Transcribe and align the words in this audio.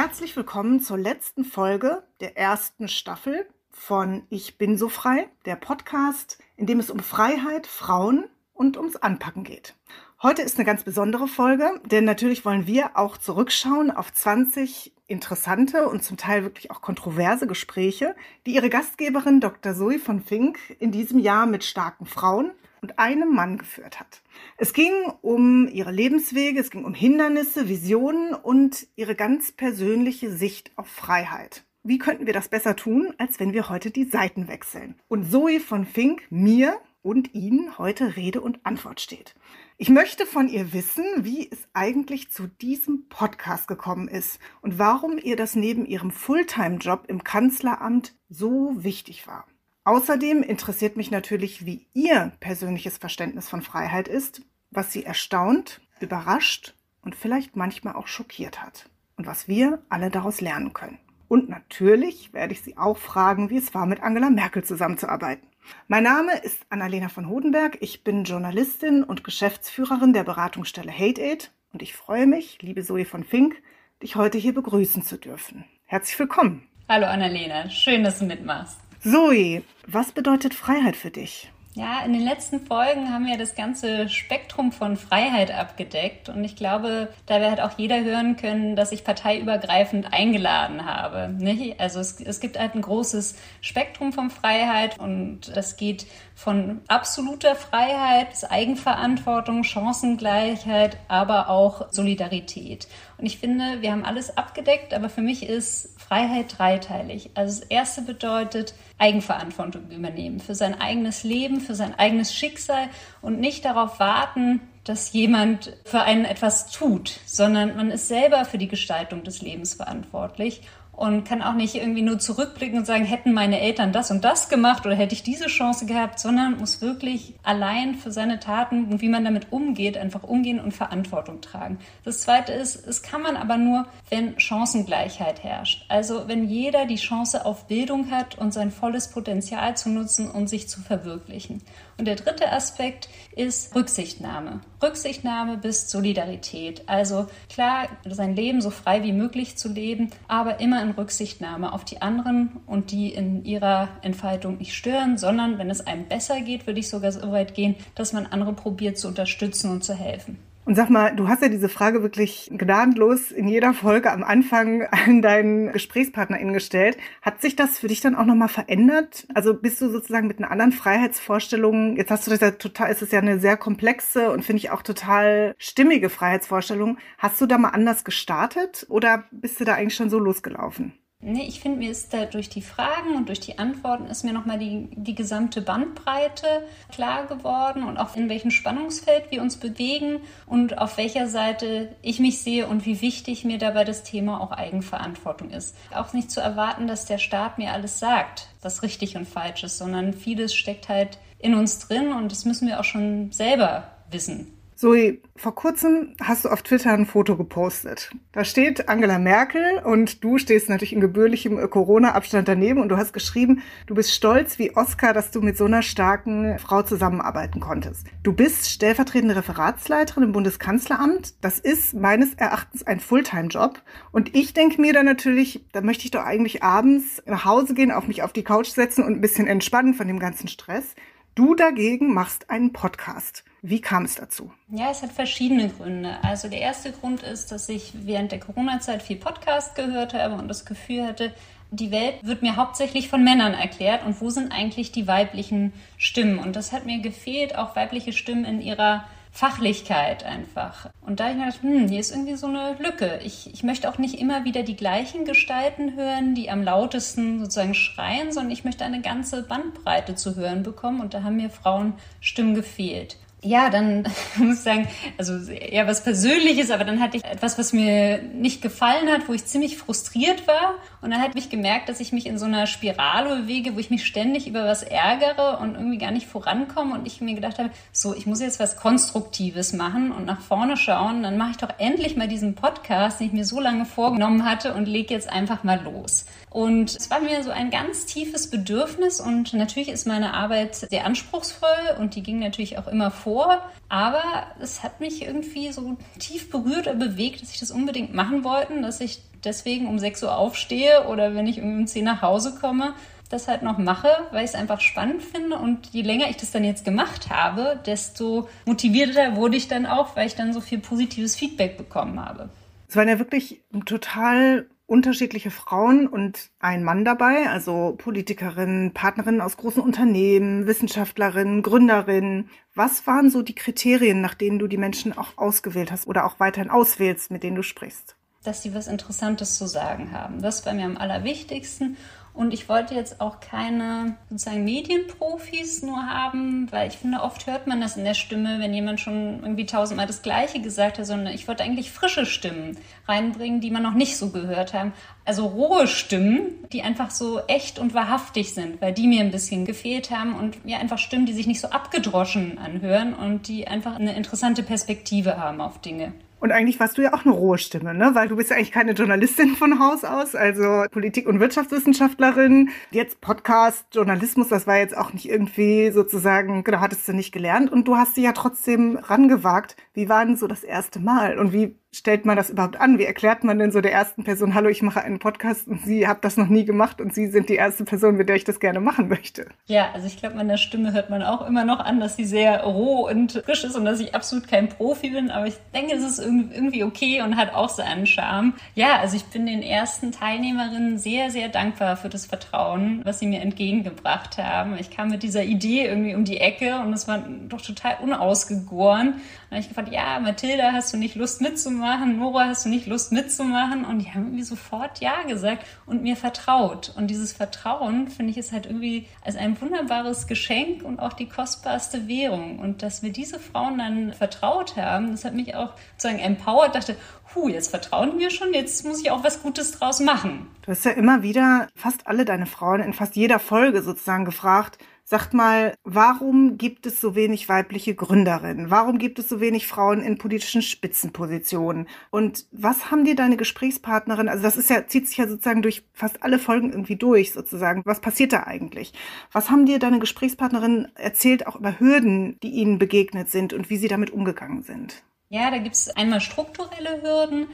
Herzlich 0.00 0.36
willkommen 0.36 0.78
zur 0.78 0.96
letzten 0.96 1.44
Folge 1.44 2.04
der 2.20 2.38
ersten 2.38 2.86
Staffel 2.86 3.48
von 3.72 4.22
Ich 4.30 4.56
bin 4.56 4.78
so 4.78 4.88
frei, 4.88 5.28
der 5.44 5.56
Podcast, 5.56 6.38
in 6.56 6.66
dem 6.66 6.78
es 6.78 6.88
um 6.88 7.00
Freiheit, 7.00 7.66
Frauen 7.66 8.26
und 8.54 8.76
ums 8.76 8.94
Anpacken 8.94 9.42
geht. 9.42 9.74
Heute 10.22 10.42
ist 10.42 10.56
eine 10.56 10.64
ganz 10.64 10.84
besondere 10.84 11.26
Folge, 11.26 11.80
denn 11.84 12.04
natürlich 12.04 12.44
wollen 12.44 12.68
wir 12.68 12.96
auch 12.96 13.16
zurückschauen 13.16 13.90
auf 13.90 14.12
20 14.12 14.92
interessante 15.08 15.88
und 15.88 16.04
zum 16.04 16.16
Teil 16.16 16.44
wirklich 16.44 16.70
auch 16.70 16.80
kontroverse 16.80 17.48
Gespräche, 17.48 18.14
die 18.46 18.54
ihre 18.54 18.70
Gastgeberin 18.70 19.40
Dr. 19.40 19.74
Zoe 19.74 19.98
von 19.98 20.22
Fink 20.22 20.60
in 20.78 20.92
diesem 20.92 21.18
Jahr 21.18 21.46
mit 21.46 21.64
starken 21.64 22.06
Frauen 22.06 22.52
und 22.82 22.98
einem 22.98 23.34
Mann 23.34 23.58
geführt 23.58 24.00
hat. 24.00 24.22
Es 24.56 24.72
ging 24.72 24.92
um 25.22 25.68
ihre 25.68 25.92
Lebenswege, 25.92 26.60
es 26.60 26.70
ging 26.70 26.84
um 26.84 26.94
Hindernisse, 26.94 27.68
Visionen 27.68 28.34
und 28.34 28.86
ihre 28.96 29.14
ganz 29.14 29.52
persönliche 29.52 30.30
Sicht 30.30 30.72
auf 30.76 30.88
Freiheit. 30.88 31.64
Wie 31.82 31.98
könnten 31.98 32.26
wir 32.26 32.32
das 32.32 32.48
besser 32.48 32.76
tun, 32.76 33.14
als 33.18 33.40
wenn 33.40 33.52
wir 33.52 33.68
heute 33.68 33.90
die 33.90 34.04
Seiten 34.04 34.48
wechseln? 34.48 34.96
Und 35.08 35.30
Zoe 35.30 35.60
von 35.60 35.84
Fink 35.84 36.22
mir 36.30 36.78
und 37.02 37.34
Ihnen 37.34 37.78
heute 37.78 38.16
Rede 38.16 38.40
und 38.40 38.66
Antwort 38.66 39.00
steht. 39.00 39.34
Ich 39.78 39.88
möchte 39.88 40.26
von 40.26 40.48
ihr 40.48 40.72
wissen, 40.72 41.04
wie 41.18 41.48
es 41.50 41.68
eigentlich 41.72 42.30
zu 42.30 42.48
diesem 42.48 43.08
Podcast 43.08 43.68
gekommen 43.68 44.08
ist 44.08 44.40
und 44.60 44.78
warum 44.78 45.18
ihr 45.18 45.36
das 45.36 45.54
neben 45.54 45.86
ihrem 45.86 46.10
Fulltime-Job 46.10 47.04
im 47.06 47.22
Kanzleramt 47.22 48.14
so 48.28 48.74
wichtig 48.76 49.26
war. 49.26 49.46
Außerdem 49.88 50.42
interessiert 50.42 50.98
mich 50.98 51.10
natürlich, 51.10 51.64
wie 51.64 51.86
ihr 51.94 52.32
persönliches 52.40 52.98
Verständnis 52.98 53.48
von 53.48 53.62
Freiheit 53.62 54.06
ist, 54.06 54.42
was 54.70 54.92
sie 54.92 55.02
erstaunt, 55.02 55.80
überrascht 55.98 56.74
und 57.00 57.14
vielleicht 57.14 57.56
manchmal 57.56 57.94
auch 57.94 58.06
schockiert 58.06 58.62
hat 58.62 58.90
und 59.16 59.26
was 59.26 59.48
wir 59.48 59.80
alle 59.88 60.10
daraus 60.10 60.42
lernen 60.42 60.74
können. 60.74 60.98
Und 61.26 61.48
natürlich 61.48 62.34
werde 62.34 62.52
ich 62.52 62.60
sie 62.60 62.76
auch 62.76 62.98
fragen, 62.98 63.48
wie 63.48 63.56
es 63.56 63.72
war, 63.72 63.86
mit 63.86 64.02
Angela 64.02 64.28
Merkel 64.28 64.62
zusammenzuarbeiten. 64.62 65.48
Mein 65.86 66.04
Name 66.04 66.36
ist 66.36 66.66
Annalena 66.68 67.08
von 67.08 67.26
Hodenberg. 67.26 67.78
Ich 67.80 68.04
bin 68.04 68.24
Journalistin 68.24 69.02
und 69.02 69.24
Geschäftsführerin 69.24 70.12
der 70.12 70.24
Beratungsstelle 70.24 70.92
Hate 70.92 71.22
Aid 71.22 71.50
und 71.72 71.80
ich 71.80 71.96
freue 71.96 72.26
mich, 72.26 72.60
liebe 72.60 72.84
Zoe 72.84 73.06
von 73.06 73.24
Fink, 73.24 73.56
dich 74.02 74.16
heute 74.16 74.36
hier 74.36 74.52
begrüßen 74.52 75.02
zu 75.02 75.16
dürfen. 75.16 75.64
Herzlich 75.86 76.18
willkommen. 76.18 76.68
Hallo 76.90 77.06
Annalena, 77.06 77.70
schön, 77.70 78.04
dass 78.04 78.18
du 78.18 78.26
mitmachst. 78.26 78.87
Zoe, 79.10 79.62
was 79.86 80.12
bedeutet 80.12 80.52
Freiheit 80.52 80.96
für 80.96 81.10
dich? 81.10 81.50
Ja, 81.74 82.00
in 82.04 82.12
den 82.12 82.22
letzten 82.22 82.66
Folgen 82.66 83.12
haben 83.12 83.26
wir 83.26 83.38
das 83.38 83.54
ganze 83.54 84.08
Spektrum 84.08 84.72
von 84.72 84.96
Freiheit 84.96 85.52
abgedeckt 85.52 86.28
und 86.28 86.42
ich 86.42 86.56
glaube, 86.56 87.08
da 87.26 87.40
wird 87.40 87.60
auch 87.60 87.78
jeder 87.78 88.02
hören 88.02 88.36
können, 88.36 88.74
dass 88.74 88.90
ich 88.90 89.04
parteiübergreifend 89.04 90.12
eingeladen 90.12 90.84
habe. 90.84 91.38
Also 91.78 92.00
es, 92.00 92.20
es 92.20 92.40
gibt 92.40 92.58
halt 92.58 92.74
ein 92.74 92.82
großes 92.82 93.36
Spektrum 93.60 94.12
von 94.12 94.30
Freiheit 94.30 94.98
und 94.98 95.54
das 95.54 95.76
geht 95.76 96.06
von 96.38 96.82
absoluter 96.86 97.56
Freiheit 97.56 98.28
Eigenverantwortung, 98.48 99.64
Chancengleichheit, 99.64 100.96
aber 101.08 101.48
auch 101.48 101.90
Solidarität. 101.90 102.86
Und 103.18 103.26
ich 103.26 103.38
finde, 103.38 103.82
wir 103.82 103.90
haben 103.90 104.04
alles 104.04 104.36
abgedeckt, 104.36 104.94
aber 104.94 105.08
für 105.08 105.20
mich 105.20 105.48
ist 105.48 106.00
Freiheit 106.00 106.56
dreiteilig. 106.56 107.30
Also 107.34 107.58
das 107.58 107.68
erste 107.68 108.02
bedeutet 108.02 108.74
Eigenverantwortung 108.98 109.90
übernehmen 109.90 110.38
für 110.38 110.54
sein 110.54 110.80
eigenes 110.80 111.24
Leben, 111.24 111.60
für 111.60 111.74
sein 111.74 111.98
eigenes 111.98 112.32
Schicksal 112.32 112.88
und 113.20 113.40
nicht 113.40 113.64
darauf 113.64 113.98
warten, 113.98 114.60
dass 114.84 115.12
jemand 115.12 115.76
für 115.84 116.02
einen 116.02 116.24
etwas 116.24 116.70
tut, 116.70 117.18
sondern 117.26 117.76
man 117.76 117.90
ist 117.90 118.06
selber 118.06 118.44
für 118.44 118.58
die 118.58 118.68
Gestaltung 118.68 119.24
des 119.24 119.42
Lebens 119.42 119.74
verantwortlich 119.74 120.62
und 120.98 121.24
kann 121.24 121.42
auch 121.42 121.54
nicht 121.54 121.76
irgendwie 121.76 122.02
nur 122.02 122.18
zurückblicken 122.18 122.78
und 122.78 122.84
sagen, 122.84 123.04
hätten 123.04 123.32
meine 123.32 123.60
Eltern 123.60 123.92
das 123.92 124.10
und 124.10 124.24
das 124.24 124.48
gemacht 124.48 124.84
oder 124.84 124.96
hätte 124.96 125.14
ich 125.14 125.22
diese 125.22 125.46
Chance 125.46 125.86
gehabt, 125.86 126.18
sondern 126.18 126.58
muss 126.58 126.82
wirklich 126.82 127.34
allein 127.44 127.94
für 127.94 128.10
seine 128.10 128.40
Taten 128.40 128.86
und 128.86 129.00
wie 129.00 129.08
man 129.08 129.24
damit 129.24 129.52
umgeht, 129.52 129.96
einfach 129.96 130.24
umgehen 130.24 130.58
und 130.58 130.72
Verantwortung 130.72 131.40
tragen. 131.40 131.78
Das 132.04 132.22
zweite 132.22 132.52
ist, 132.52 132.74
es 132.84 133.02
kann 133.02 133.22
man 133.22 133.36
aber 133.36 133.58
nur, 133.58 133.86
wenn 134.10 134.40
Chancengleichheit 134.40 135.44
herrscht. 135.44 135.86
Also 135.88 136.26
wenn 136.26 136.48
jeder 136.48 136.84
die 136.84 136.96
Chance 136.96 137.46
auf 137.46 137.68
Bildung 137.68 138.10
hat 138.10 138.36
und 138.36 138.52
sein 138.52 138.72
volles 138.72 139.08
Potenzial 139.08 139.76
zu 139.76 139.90
nutzen 139.90 140.28
und 140.28 140.48
sich 140.48 140.68
zu 140.68 140.80
verwirklichen. 140.80 141.62
Und 141.98 142.04
der 142.04 142.14
dritte 142.14 142.52
Aspekt 142.52 143.08
ist 143.34 143.74
Rücksichtnahme. 143.74 144.60
Rücksichtnahme 144.80 145.56
bis 145.58 145.90
Solidarität. 145.90 146.82
Also 146.86 147.26
klar, 147.50 147.88
sein 148.08 148.36
Leben 148.36 148.60
so 148.60 148.70
frei 148.70 149.02
wie 149.02 149.12
möglich 149.12 149.56
zu 149.56 149.68
leben, 149.68 150.10
aber 150.28 150.60
immer 150.60 150.80
in 150.80 150.92
Rücksichtnahme 150.92 151.72
auf 151.72 151.84
die 151.84 152.00
anderen 152.00 152.60
und 152.66 152.92
die 152.92 153.12
in 153.12 153.44
ihrer 153.44 153.88
Entfaltung 154.02 154.58
nicht 154.58 154.74
stören, 154.74 155.18
sondern 155.18 155.58
wenn 155.58 155.70
es 155.70 155.86
einem 155.86 156.06
besser 156.06 156.40
geht, 156.40 156.68
würde 156.68 156.78
ich 156.78 156.88
sogar 156.88 157.10
so 157.10 157.32
weit 157.32 157.54
gehen, 157.54 157.74
dass 157.96 158.12
man 158.12 158.26
andere 158.26 158.52
probiert 158.52 158.96
zu 158.96 159.08
unterstützen 159.08 159.72
und 159.72 159.82
zu 159.82 159.94
helfen. 159.94 160.38
Und 160.68 160.74
sag 160.74 160.90
mal, 160.90 161.16
du 161.16 161.28
hast 161.28 161.40
ja 161.40 161.48
diese 161.48 161.70
Frage 161.70 162.02
wirklich 162.02 162.50
gnadenlos 162.52 163.32
in 163.32 163.48
jeder 163.48 163.72
Folge 163.72 164.12
am 164.12 164.22
Anfang 164.22 164.82
an 164.82 165.22
deinen 165.22 165.72
GesprächspartnerInnen 165.72 166.52
gestellt. 166.52 166.98
Hat 167.22 167.40
sich 167.40 167.56
das 167.56 167.78
für 167.78 167.88
dich 167.88 168.02
dann 168.02 168.14
auch 168.14 168.26
nochmal 168.26 168.50
verändert? 168.50 169.26
Also 169.32 169.54
bist 169.54 169.80
du 169.80 169.88
sozusagen 169.88 170.26
mit 170.26 170.36
einer 170.36 170.50
anderen 170.50 170.72
Freiheitsvorstellung, 170.72 171.96
jetzt 171.96 172.10
hast 172.10 172.26
du 172.26 172.30
das 172.32 172.40
ja 172.40 172.50
total, 172.50 172.92
ist 172.92 173.00
es 173.00 173.12
ja 173.12 173.18
eine 173.18 173.38
sehr 173.38 173.56
komplexe 173.56 174.30
und 174.30 174.44
finde 174.44 174.58
ich 174.58 174.70
auch 174.70 174.82
total 174.82 175.54
stimmige 175.56 176.10
Freiheitsvorstellung. 176.10 176.98
Hast 177.16 177.40
du 177.40 177.46
da 177.46 177.56
mal 177.56 177.70
anders 177.70 178.04
gestartet 178.04 178.84
oder 178.90 179.24
bist 179.30 179.58
du 179.60 179.64
da 179.64 179.72
eigentlich 179.72 179.94
schon 179.94 180.10
so 180.10 180.18
losgelaufen? 180.18 180.92
Nee, 181.20 181.46
ich 181.48 181.58
finde, 181.58 181.78
mir 181.78 181.90
ist 181.90 182.14
da 182.14 182.26
durch 182.26 182.48
die 182.48 182.62
Fragen 182.62 183.16
und 183.16 183.28
durch 183.28 183.40
die 183.40 183.58
Antworten 183.58 184.06
ist 184.06 184.22
mir 184.22 184.32
nochmal 184.32 184.60
die, 184.60 184.88
die 184.92 185.16
gesamte 185.16 185.60
Bandbreite 185.60 186.46
klar 186.92 187.26
geworden 187.26 187.82
und 187.82 187.96
auch 187.96 188.14
in 188.14 188.28
welchem 188.28 188.52
Spannungsfeld 188.52 189.32
wir 189.32 189.42
uns 189.42 189.56
bewegen 189.56 190.20
und 190.46 190.78
auf 190.78 190.96
welcher 190.96 191.26
Seite 191.26 191.96
ich 192.02 192.20
mich 192.20 192.40
sehe 192.40 192.68
und 192.68 192.86
wie 192.86 193.00
wichtig 193.00 193.44
mir 193.44 193.58
dabei 193.58 193.82
das 193.82 194.04
Thema 194.04 194.40
auch 194.40 194.52
Eigenverantwortung 194.52 195.50
ist. 195.50 195.76
Auch 195.92 196.12
nicht 196.12 196.30
zu 196.30 196.40
erwarten, 196.40 196.86
dass 196.86 197.04
der 197.04 197.18
Staat 197.18 197.58
mir 197.58 197.72
alles 197.72 197.98
sagt, 197.98 198.46
was 198.62 198.84
richtig 198.84 199.16
und 199.16 199.26
falsch 199.26 199.64
ist, 199.64 199.76
sondern 199.76 200.12
vieles 200.12 200.54
steckt 200.54 200.88
halt 200.88 201.18
in 201.40 201.54
uns 201.54 201.80
drin 201.80 202.12
und 202.12 202.30
das 202.30 202.44
müssen 202.44 202.68
wir 202.68 202.78
auch 202.78 202.84
schon 202.84 203.32
selber 203.32 203.90
wissen. 204.08 204.57
Zoe, 204.78 205.18
vor 205.34 205.56
kurzem 205.56 206.14
hast 206.22 206.44
du 206.44 206.50
auf 206.50 206.62
Twitter 206.62 206.92
ein 206.92 207.04
Foto 207.04 207.36
gepostet. 207.36 208.12
Da 208.30 208.44
steht 208.44 208.88
Angela 208.88 209.18
Merkel 209.18 209.82
und 209.84 210.22
du 210.22 210.38
stehst 210.38 210.68
natürlich 210.68 210.92
in 210.92 211.00
gebührlichem 211.00 211.58
Corona-Abstand 211.68 212.46
daneben 212.46 212.80
und 212.80 212.88
du 212.88 212.96
hast 212.96 213.12
geschrieben, 213.12 213.60
du 213.88 213.96
bist 213.96 214.12
stolz 214.12 214.60
wie 214.60 214.76
Oscar, 214.76 215.12
dass 215.12 215.32
du 215.32 215.40
mit 215.40 215.56
so 215.56 215.64
einer 215.64 215.82
starken 215.82 216.60
Frau 216.60 216.82
zusammenarbeiten 216.82 217.58
konntest. 217.58 218.06
Du 218.22 218.32
bist 218.32 218.70
stellvertretende 218.70 219.34
Referatsleiterin 219.34 220.22
im 220.22 220.30
Bundeskanzleramt. 220.30 221.34
Das 221.42 221.58
ist 221.58 221.94
meines 221.94 222.34
Erachtens 222.34 222.86
ein 222.86 223.00
Fulltime-Job. 223.00 223.82
Und 224.12 224.36
ich 224.36 224.54
denke 224.54 224.80
mir 224.80 224.92
dann 224.92 225.06
natürlich, 225.06 225.66
da 225.72 225.80
möchte 225.80 226.04
ich 226.04 226.12
doch 226.12 226.22
eigentlich 226.24 226.62
abends 226.62 227.20
nach 227.26 227.44
Hause 227.44 227.74
gehen, 227.74 227.90
auf 227.90 228.06
mich 228.06 228.22
auf 228.22 228.32
die 228.32 228.44
Couch 228.44 228.68
setzen 228.68 229.02
und 229.02 229.14
ein 229.14 229.20
bisschen 229.20 229.48
entspannen 229.48 229.94
von 229.94 230.06
dem 230.06 230.20
ganzen 230.20 230.46
Stress. 230.46 230.94
Du 231.34 231.56
dagegen 231.56 232.14
machst 232.14 232.48
einen 232.48 232.72
Podcast. 232.72 233.42
Wie 233.62 233.80
kam 233.80 234.04
es 234.04 234.14
dazu? 234.14 234.52
Ja, 234.68 234.90
es 234.90 235.02
hat 235.02 235.10
verschiedene 235.10 235.68
Gründe. 235.68 236.16
Also 236.22 236.48
der 236.48 236.60
erste 236.60 236.92
Grund 236.92 237.22
ist, 237.22 237.50
dass 237.50 237.68
ich 237.68 237.92
während 237.94 238.30
der 238.30 238.38
Corona-Zeit 238.38 239.02
viel 239.02 239.16
Podcast 239.16 239.74
gehört 239.74 240.14
habe 240.14 240.34
und 240.34 240.46
das 240.46 240.64
Gefühl 240.64 241.04
hatte, 241.06 241.32
die 241.70 241.90
Welt 241.90 242.14
wird 242.22 242.42
mir 242.42 242.56
hauptsächlich 242.56 243.08
von 243.08 243.24
Männern 243.24 243.54
erklärt 243.54 244.06
und 244.06 244.20
wo 244.20 244.30
sind 244.30 244.52
eigentlich 244.52 244.92
die 244.92 245.06
weiblichen 245.06 245.72
Stimmen? 245.96 246.38
Und 246.38 246.54
das 246.54 246.72
hat 246.72 246.86
mir 246.86 247.00
gefehlt, 247.00 247.58
auch 247.58 247.74
weibliche 247.74 248.12
Stimmen 248.12 248.44
in 248.44 248.62
ihrer 248.62 249.04
Fachlichkeit 249.32 250.24
einfach. 250.24 250.88
Und 251.02 251.20
da 251.20 251.30
ich 251.30 251.36
gedacht, 251.36 251.62
hm, 251.62 251.88
hier 251.88 252.00
ist 252.00 252.12
irgendwie 252.12 252.36
so 252.36 252.46
eine 252.46 252.76
Lücke. 252.78 253.20
Ich, 253.24 253.52
ich 253.52 253.62
möchte 253.64 253.90
auch 253.90 253.98
nicht 253.98 254.18
immer 254.18 254.44
wieder 254.44 254.62
die 254.62 254.76
gleichen 254.76 255.24
Gestalten 255.24 255.96
hören, 255.96 256.34
die 256.34 256.48
am 256.48 256.62
lautesten 256.62 257.40
sozusagen 257.40 257.74
schreien, 257.74 258.32
sondern 258.32 258.52
ich 258.52 258.64
möchte 258.64 258.84
eine 258.84 259.02
ganze 259.02 259.42
Bandbreite 259.42 260.14
zu 260.14 260.36
hören 260.36 260.62
bekommen. 260.62 261.00
Und 261.00 261.12
da 261.12 261.22
haben 261.22 261.36
mir 261.36 261.50
Frauenstimmen 261.50 262.54
gefehlt 262.54 263.16
ja, 263.42 263.70
dann 263.70 264.02
muss 264.36 264.58
ich 264.58 264.62
sagen, 264.62 264.88
also 265.16 265.50
eher 265.50 265.86
was 265.86 266.02
Persönliches, 266.02 266.70
aber 266.70 266.84
dann 266.84 267.00
hatte 267.00 267.16
ich 267.16 267.24
etwas, 267.24 267.58
was 267.58 267.72
mir 267.72 268.20
nicht 268.22 268.62
gefallen 268.62 269.08
hat, 269.10 269.28
wo 269.28 269.32
ich 269.32 269.46
ziemlich 269.46 269.78
frustriert 269.78 270.46
war. 270.46 270.74
Und 271.00 271.10
dann 271.10 271.20
hatte 271.22 271.38
ich 271.38 271.48
gemerkt, 271.48 271.88
dass 271.88 272.00
ich 272.00 272.12
mich 272.12 272.26
in 272.26 272.38
so 272.38 272.46
einer 272.46 272.66
Spirale 272.66 273.42
bewege, 273.42 273.74
wo 273.74 273.78
ich 273.78 273.90
mich 273.90 274.04
ständig 274.04 274.48
über 274.48 274.64
was 274.64 274.82
ärgere 274.82 275.60
und 275.60 275.74
irgendwie 275.74 275.98
gar 275.98 276.10
nicht 276.10 276.26
vorankomme. 276.26 276.94
Und 276.94 277.06
ich 277.06 277.20
mir 277.20 277.34
gedacht 277.34 277.58
habe, 277.58 277.70
so, 277.92 278.14
ich 278.14 278.26
muss 278.26 278.40
jetzt 278.40 278.58
was 278.58 278.76
Konstruktives 278.76 279.72
machen 279.72 280.10
und 280.10 280.26
nach 280.26 280.40
vorne 280.40 280.76
schauen. 280.76 281.22
Dann 281.22 281.38
mache 281.38 281.52
ich 281.52 281.56
doch 281.58 281.70
endlich 281.78 282.16
mal 282.16 282.28
diesen 282.28 282.54
Podcast, 282.54 283.20
den 283.20 283.28
ich 283.28 283.32
mir 283.32 283.44
so 283.44 283.60
lange 283.60 283.84
vorgenommen 283.84 284.44
hatte 284.44 284.74
und 284.74 284.86
lege 284.86 285.14
jetzt 285.14 285.30
einfach 285.30 285.62
mal 285.62 285.80
los. 285.82 286.24
Und 286.50 286.96
es 286.96 287.10
war 287.10 287.20
mir 287.20 287.42
so 287.42 287.50
ein 287.50 287.70
ganz 287.70 288.06
tiefes 288.06 288.48
Bedürfnis 288.48 289.20
und 289.20 289.52
natürlich 289.54 289.88
ist 289.88 290.06
meine 290.06 290.34
Arbeit 290.34 290.76
sehr 290.76 291.04
anspruchsvoll 291.04 291.96
und 291.98 292.14
die 292.14 292.22
ging 292.22 292.38
natürlich 292.38 292.78
auch 292.78 292.88
immer 292.88 293.10
vor, 293.10 293.62
aber 293.88 294.22
es 294.60 294.82
hat 294.82 295.00
mich 295.00 295.22
irgendwie 295.22 295.70
so 295.72 295.96
tief 296.18 296.50
berührt 296.50 296.86
oder 296.86 296.94
bewegt, 296.94 297.42
dass 297.42 297.52
ich 297.52 297.60
das 297.60 297.70
unbedingt 297.70 298.14
machen 298.14 298.44
wollte, 298.44 298.80
dass 298.80 299.00
ich 299.00 299.22
deswegen 299.44 299.86
um 299.86 299.98
6 299.98 300.22
Uhr 300.22 300.36
aufstehe 300.36 301.06
oder 301.08 301.34
wenn 301.34 301.46
ich 301.46 301.60
um 301.60 301.86
10 301.86 302.04
nach 302.04 302.22
Hause 302.22 302.56
komme, 302.60 302.94
das 303.28 303.48
halt 303.48 303.62
noch 303.62 303.78
mache, 303.78 304.08
weil 304.30 304.44
ich 304.44 304.50
es 304.50 304.54
einfach 304.54 304.80
spannend 304.80 305.22
finde. 305.22 305.56
Und 305.56 305.88
je 305.92 306.02
länger 306.02 306.30
ich 306.30 306.36
das 306.36 306.50
dann 306.50 306.64
jetzt 306.64 306.84
gemacht 306.84 307.28
habe, 307.30 307.78
desto 307.84 308.48
motivierter 308.64 309.36
wurde 309.36 309.56
ich 309.56 309.68
dann 309.68 309.86
auch, 309.86 310.16
weil 310.16 310.26
ich 310.26 310.34
dann 310.34 310.52
so 310.52 310.60
viel 310.60 310.78
positives 310.78 311.36
Feedback 311.36 311.76
bekommen 311.76 312.24
habe. 312.24 312.48
Es 312.88 312.96
waren 312.96 313.08
ja 313.08 313.18
wirklich 313.18 313.62
total 313.84 314.66
unterschiedliche 314.88 315.50
Frauen 315.50 316.08
und 316.08 316.50
ein 316.60 316.82
Mann 316.82 317.04
dabei, 317.04 317.50
also 317.50 317.94
Politikerinnen, 317.98 318.94
Partnerinnen 318.94 319.42
aus 319.42 319.58
großen 319.58 319.82
Unternehmen, 319.82 320.66
Wissenschaftlerinnen, 320.66 321.62
Gründerinnen. 321.62 322.48
Was 322.74 323.06
waren 323.06 323.30
so 323.30 323.42
die 323.42 323.54
Kriterien, 323.54 324.22
nach 324.22 324.34
denen 324.34 324.58
du 324.58 324.66
die 324.66 324.78
Menschen 324.78 325.16
auch 325.16 325.36
ausgewählt 325.36 325.92
hast 325.92 326.08
oder 326.08 326.24
auch 326.24 326.40
weiterhin 326.40 326.70
auswählst, 326.70 327.30
mit 327.30 327.42
denen 327.42 327.56
du 327.56 327.62
sprichst? 327.62 328.16
Dass 328.44 328.62
sie 328.62 328.74
was 328.74 328.88
Interessantes 328.88 329.58
zu 329.58 329.66
sagen 329.66 330.12
haben. 330.12 330.40
Das 330.40 330.64
war 330.64 330.72
mir 330.72 330.86
am 330.86 330.96
allerwichtigsten. 330.96 331.98
Und 332.38 332.54
ich 332.54 332.68
wollte 332.68 332.94
jetzt 332.94 333.20
auch 333.20 333.40
keine 333.40 334.14
sozusagen 334.30 334.62
Medienprofis 334.62 335.82
nur 335.82 336.06
haben, 336.06 336.70
weil 336.70 336.86
ich 336.86 336.96
finde, 336.96 337.20
oft 337.22 337.48
hört 337.48 337.66
man 337.66 337.80
das 337.80 337.96
in 337.96 338.04
der 338.04 338.14
Stimme, 338.14 338.60
wenn 338.60 338.72
jemand 338.72 339.00
schon 339.00 339.40
irgendwie 339.42 339.66
tausendmal 339.66 340.06
das 340.06 340.22
Gleiche 340.22 340.60
gesagt 340.60 341.00
hat, 341.00 341.06
sondern 341.06 341.34
ich 341.34 341.48
wollte 341.48 341.64
eigentlich 341.64 341.90
frische 341.90 342.26
Stimmen 342.26 342.78
reinbringen, 343.08 343.60
die 343.60 343.72
man 343.72 343.82
noch 343.82 343.94
nicht 343.94 344.16
so 344.16 344.30
gehört 344.30 344.72
haben. 344.72 344.92
Also 345.24 345.46
rohe 345.46 345.88
Stimmen, 345.88 346.64
die 346.72 346.82
einfach 346.82 347.10
so 347.10 347.40
echt 347.48 347.80
und 347.80 347.92
wahrhaftig 347.92 348.54
sind, 348.54 348.80
weil 348.80 348.92
die 348.92 349.08
mir 349.08 349.22
ein 349.22 349.32
bisschen 349.32 349.64
gefehlt 349.64 350.12
haben 350.12 350.36
und 350.36 350.64
mir 350.64 350.74
ja, 350.74 350.78
einfach 350.78 350.98
Stimmen, 350.98 351.26
die 351.26 351.32
sich 351.32 351.48
nicht 351.48 351.60
so 351.60 351.70
abgedroschen 351.70 352.56
anhören 352.58 353.14
und 353.14 353.48
die 353.48 353.66
einfach 353.66 353.96
eine 353.96 354.14
interessante 354.14 354.62
Perspektive 354.62 355.38
haben 355.38 355.60
auf 355.60 355.80
Dinge. 355.80 356.12
Und 356.40 356.52
eigentlich 356.52 356.78
warst 356.78 356.96
du 356.98 357.02
ja 357.02 357.14
auch 357.14 357.24
eine 357.24 357.34
rohe 357.34 357.58
Stimme, 357.58 357.94
ne? 357.94 358.10
Weil 358.14 358.28
du 358.28 358.36
bist 358.36 358.50
ja 358.50 358.56
eigentlich 358.56 358.70
keine 358.70 358.92
Journalistin 358.92 359.56
von 359.56 359.80
Haus 359.80 360.04
aus, 360.04 360.36
also 360.36 360.84
Politik- 360.90 361.26
und 361.26 361.40
Wirtschaftswissenschaftlerin. 361.40 362.70
Jetzt 362.92 363.20
Podcast, 363.20 363.86
Journalismus, 363.92 364.48
das 364.48 364.66
war 364.66 364.78
jetzt 364.78 364.96
auch 364.96 365.12
nicht 365.12 365.28
irgendwie 365.28 365.90
sozusagen, 365.90 366.62
genau, 366.62 366.78
hattest 366.78 367.08
du 367.08 367.12
nicht 367.12 367.32
gelernt. 367.32 367.72
Und 367.72 367.88
du 367.88 367.96
hast 367.96 368.16
dich 368.16 368.24
ja 368.24 368.32
trotzdem 368.32 368.96
rangewagt. 368.96 369.76
Wie 369.98 370.08
war 370.08 370.24
denn 370.24 370.36
so 370.36 370.46
das 370.46 370.62
erste 370.62 371.00
Mal? 371.00 371.40
Und 371.40 371.52
wie 371.52 371.74
stellt 371.92 372.24
man 372.24 372.36
das 372.36 372.50
überhaupt 372.50 372.80
an? 372.80 372.98
Wie 372.98 373.04
erklärt 373.04 373.42
man 373.42 373.58
denn 373.58 373.72
so 373.72 373.80
der 373.80 373.92
ersten 373.92 374.22
Person, 374.22 374.54
hallo, 374.54 374.68
ich 374.68 374.82
mache 374.82 375.02
einen 375.02 375.18
Podcast 375.18 375.66
und 375.66 375.82
Sie 375.84 376.06
habt 376.06 376.24
das 376.24 376.36
noch 376.36 376.48
nie 376.48 376.64
gemacht 376.64 377.00
und 377.00 377.14
Sie 377.14 377.26
sind 377.26 377.48
die 377.48 377.56
erste 377.56 377.84
Person, 377.84 378.16
mit 378.16 378.28
der 378.28 378.36
ich 378.36 378.44
das 378.44 378.60
gerne 378.60 378.78
machen 378.78 379.08
möchte? 379.08 379.46
Ja, 379.66 379.90
also 379.92 380.06
ich 380.06 380.18
glaube, 380.18 380.36
meiner 380.36 380.58
Stimme 380.58 380.92
hört 380.92 381.10
man 381.10 381.22
auch 381.22 381.46
immer 381.46 381.64
noch 381.64 381.80
an, 381.80 381.98
dass 381.98 382.16
sie 382.16 382.26
sehr 382.26 382.62
roh 382.62 383.08
und 383.08 383.42
frisch 383.44 383.64
ist 383.64 383.74
und 383.74 383.84
dass 383.84 384.00
ich 384.00 384.14
absolut 384.14 384.46
kein 384.46 384.68
Profi 384.68 385.10
bin, 385.10 385.30
aber 385.30 385.46
ich 385.46 385.54
denke, 385.74 385.94
es 385.94 386.04
ist 386.04 386.18
irgendwie 386.18 386.84
okay 386.84 387.22
und 387.22 387.36
hat 387.36 387.54
auch 387.54 387.68
seinen 387.68 388.06
Charme. 388.06 388.54
Ja, 388.74 389.00
also 389.00 389.16
ich 389.16 389.24
bin 389.24 389.46
den 389.46 389.62
ersten 389.62 390.12
Teilnehmerinnen 390.12 390.98
sehr, 390.98 391.30
sehr 391.30 391.48
dankbar 391.48 391.96
für 391.96 392.08
das 392.08 392.26
Vertrauen, 392.26 393.00
was 393.04 393.18
sie 393.18 393.26
mir 393.26 393.40
entgegengebracht 393.40 394.38
haben. 394.38 394.76
Ich 394.78 394.90
kam 394.90 395.08
mit 395.08 395.22
dieser 395.22 395.42
Idee 395.42 395.86
irgendwie 395.86 396.14
um 396.14 396.24
die 396.24 396.38
Ecke 396.38 396.78
und 396.80 396.92
es 396.92 397.08
war 397.08 397.18
doch 397.48 397.62
total 397.62 397.96
unausgegoren. 398.02 399.14
Habe 399.50 399.60
ich 399.60 399.68
gefragt, 399.68 399.90
ja, 399.90 400.20
Mathilda, 400.20 400.72
hast 400.72 400.92
du 400.92 400.98
nicht 400.98 401.14
Lust 401.14 401.40
mitzumachen? 401.40 402.18
Nora, 402.18 402.46
hast 402.48 402.66
du 402.66 402.68
nicht 402.68 402.86
Lust 402.86 403.12
mitzumachen? 403.12 403.86
Und 403.86 404.00
die 404.00 404.10
haben 404.10 404.26
irgendwie 404.26 404.42
sofort 404.42 405.00
Ja 405.00 405.22
gesagt 405.22 405.64
und 405.86 406.02
mir 406.02 406.16
vertraut. 406.16 406.92
Und 406.96 407.06
dieses 407.06 407.32
Vertrauen, 407.32 408.08
finde 408.08 408.30
ich, 408.30 408.36
ist 408.36 408.52
halt 408.52 408.66
irgendwie 408.66 409.06
als 409.24 409.36
ein 409.36 409.58
wunderbares 409.58 410.26
Geschenk 410.26 410.82
und 410.82 411.00
auch 411.00 411.14
die 411.14 411.30
kostbarste 411.30 412.08
Währung. 412.08 412.58
Und 412.58 412.82
dass 412.82 413.02
wir 413.02 413.10
diese 413.10 413.40
Frauen 413.40 413.78
dann 413.78 414.12
vertraut 414.12 414.76
haben, 414.76 415.12
das 415.12 415.24
hat 415.24 415.32
mich 415.32 415.54
auch 415.54 415.72
sozusagen 415.96 416.18
empowert, 416.22 416.74
dachte, 416.74 416.96
hu, 417.34 417.48
jetzt 417.48 417.70
vertrauen 417.70 418.18
wir 418.18 418.30
schon, 418.30 418.52
jetzt 418.52 418.84
muss 418.84 419.00
ich 419.00 419.10
auch 419.10 419.24
was 419.24 419.42
Gutes 419.42 419.72
draus 419.72 420.00
machen. 420.00 420.46
Du 420.62 420.72
hast 420.72 420.84
ja 420.84 420.90
immer 420.90 421.22
wieder 421.22 421.68
fast 421.74 422.06
alle 422.06 422.26
deine 422.26 422.46
Frauen 422.46 422.80
in 422.80 422.92
fast 422.92 423.16
jeder 423.16 423.38
Folge 423.38 423.80
sozusagen 423.80 424.26
gefragt, 424.26 424.78
Sagt 425.10 425.32
mal, 425.32 425.72
warum 425.84 426.58
gibt 426.58 426.84
es 426.84 427.00
so 427.00 427.14
wenig 427.14 427.48
weibliche 427.48 427.94
Gründerinnen? 427.94 428.70
Warum 428.70 428.98
gibt 428.98 429.18
es 429.18 429.26
so 429.26 429.40
wenig 429.40 429.66
Frauen 429.66 430.02
in 430.02 430.18
politischen 430.18 430.60
Spitzenpositionen? 430.60 431.88
Und 432.10 432.44
was 432.52 432.90
haben 432.90 433.06
dir 433.06 433.16
deine 433.16 433.38
Gesprächspartnerin, 433.38 434.28
also 434.28 434.42
das 434.42 434.58
ist 434.58 434.68
ja, 434.68 434.86
zieht 434.86 435.08
sich 435.08 435.16
ja 435.16 435.26
sozusagen 435.26 435.62
durch 435.62 435.82
fast 435.94 436.22
alle 436.22 436.38
Folgen 436.38 436.72
irgendwie 436.72 436.96
durch, 436.96 437.32
sozusagen. 437.32 437.80
Was 437.86 438.00
passiert 438.00 438.34
da 438.34 438.42
eigentlich? 438.42 438.92
Was 439.32 439.48
haben 439.48 439.64
dir 439.64 439.78
deine 439.78 439.98
Gesprächspartnerin 439.98 440.88
erzählt, 440.94 441.46
auch 441.46 441.56
über 441.56 441.80
Hürden, 441.80 442.36
die 442.42 442.50
ihnen 442.50 442.78
begegnet 442.78 443.30
sind 443.30 443.54
und 443.54 443.70
wie 443.70 443.78
sie 443.78 443.88
damit 443.88 444.10
umgegangen 444.10 444.62
sind? 444.62 445.04
Ja, 445.30 445.50
da 445.50 445.56
gibt 445.56 445.74
es 445.74 445.88
einmal 445.88 446.20
strukturelle 446.20 447.00
Hürden 447.00 447.46